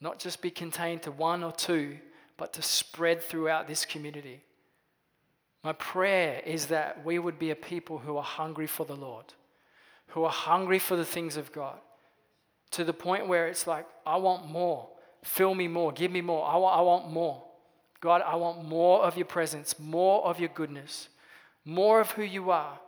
not 0.01 0.19
just 0.19 0.41
be 0.41 0.51
contained 0.51 1.03
to 1.03 1.11
one 1.11 1.45
or 1.45 1.53
two, 1.53 1.99
but 2.37 2.55
to 2.55 2.63
spread 2.63 3.23
throughout 3.23 3.69
this 3.69 3.85
community. 3.85 4.41
My 5.63 5.75
prayer 5.75 6.41
is 6.47 6.67
that 6.67 7.05
we 7.05 7.19
would 7.19 7.39
be 7.39 7.51
a 7.51 7.57
people 7.57 7.99
who 7.99 8.17
are 8.17 8.23
hungry 8.23 8.67
for 8.67 8.87
the 8.87 8.97
Lord, 8.97 9.27
who 10.09 10.25
are 10.25 10.31
hungry 10.31 10.79
for 10.79 10.97
the 10.97 11.05
things 11.05 11.37
of 11.37 11.53
God, 11.53 11.79
to 12.71 12.83
the 12.83 12.95
point 12.95 13.29
where 13.29 13.47
it's 13.47 13.67
like, 13.67 13.87
I 14.07 14.17
want 14.17 14.49
more. 14.49 14.89
Fill 15.23 15.55
me 15.55 15.69
more. 15.69 15.93
Give 15.93 16.11
me 16.11 16.23
more. 16.23 16.47
I 16.47 16.57
want, 16.57 16.79
I 16.79 16.81
want 16.81 17.13
more. 17.13 17.45
God, 18.01 18.23
I 18.23 18.37
want 18.37 18.65
more 18.65 19.03
of 19.03 19.19
your 19.19 19.27
presence, 19.27 19.79
more 19.79 20.25
of 20.25 20.41
your 20.41 20.49
goodness, 20.49 21.11
more 21.67 22.01
of 22.01 22.13
who 22.13 22.23
you 22.23 22.51
are. 22.51 22.81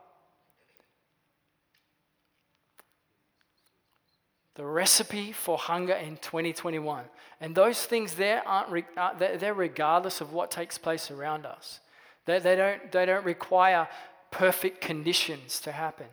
The 4.54 4.64
recipe 4.64 5.32
for 5.32 5.56
hunger 5.56 5.94
in 5.94 6.18
2021. 6.18 7.04
And 7.40 7.54
those 7.54 7.84
things 7.84 8.14
there 8.14 8.46
aren't, 8.46 8.84
uh, 8.96 9.14
they're 9.18 9.54
regardless 9.54 10.20
of 10.20 10.32
what 10.32 10.50
takes 10.50 10.76
place 10.78 11.10
around 11.10 11.46
us. 11.46 11.80
They, 12.26 12.38
they, 12.38 12.56
don't, 12.56 12.92
they 12.92 13.06
don't 13.06 13.24
require 13.24 13.88
perfect 14.30 14.80
conditions 14.80 15.60
to 15.60 15.72
happen. 15.72 16.06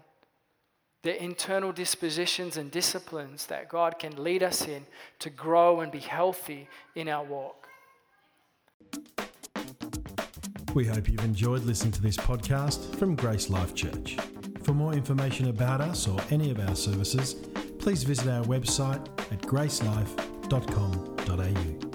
They're 1.01 1.15
internal 1.15 1.71
dispositions 1.71 2.57
and 2.57 2.69
disciplines 2.71 3.45
that 3.45 3.69
God 3.69 3.99
can 3.99 4.21
lead 4.21 4.43
us 4.43 4.67
in 4.67 4.85
to 5.19 5.29
grow 5.29 5.79
and 5.79 5.91
be 5.91 5.99
healthy 5.99 6.67
in 6.95 7.07
our 7.07 7.23
walk. 7.23 7.67
We 10.73 10.85
hope 10.85 11.09
you've 11.09 11.23
enjoyed 11.23 11.63
listening 11.63 11.93
to 11.93 12.01
this 12.01 12.17
podcast 12.17 12.95
from 12.97 13.15
Grace 13.15 13.49
Life 13.49 13.73
Church. 13.73 14.17
For 14.63 14.73
more 14.73 14.93
information 14.93 15.49
about 15.49 15.81
us 15.81 16.07
or 16.07 16.19
any 16.29 16.51
of 16.51 16.59
our 16.59 16.75
services, 16.75 17.35
please 17.80 18.03
visit 18.03 18.27
our 18.27 18.45
website 18.45 19.03
at 19.32 19.41
gracelife.com.au. 19.41 21.88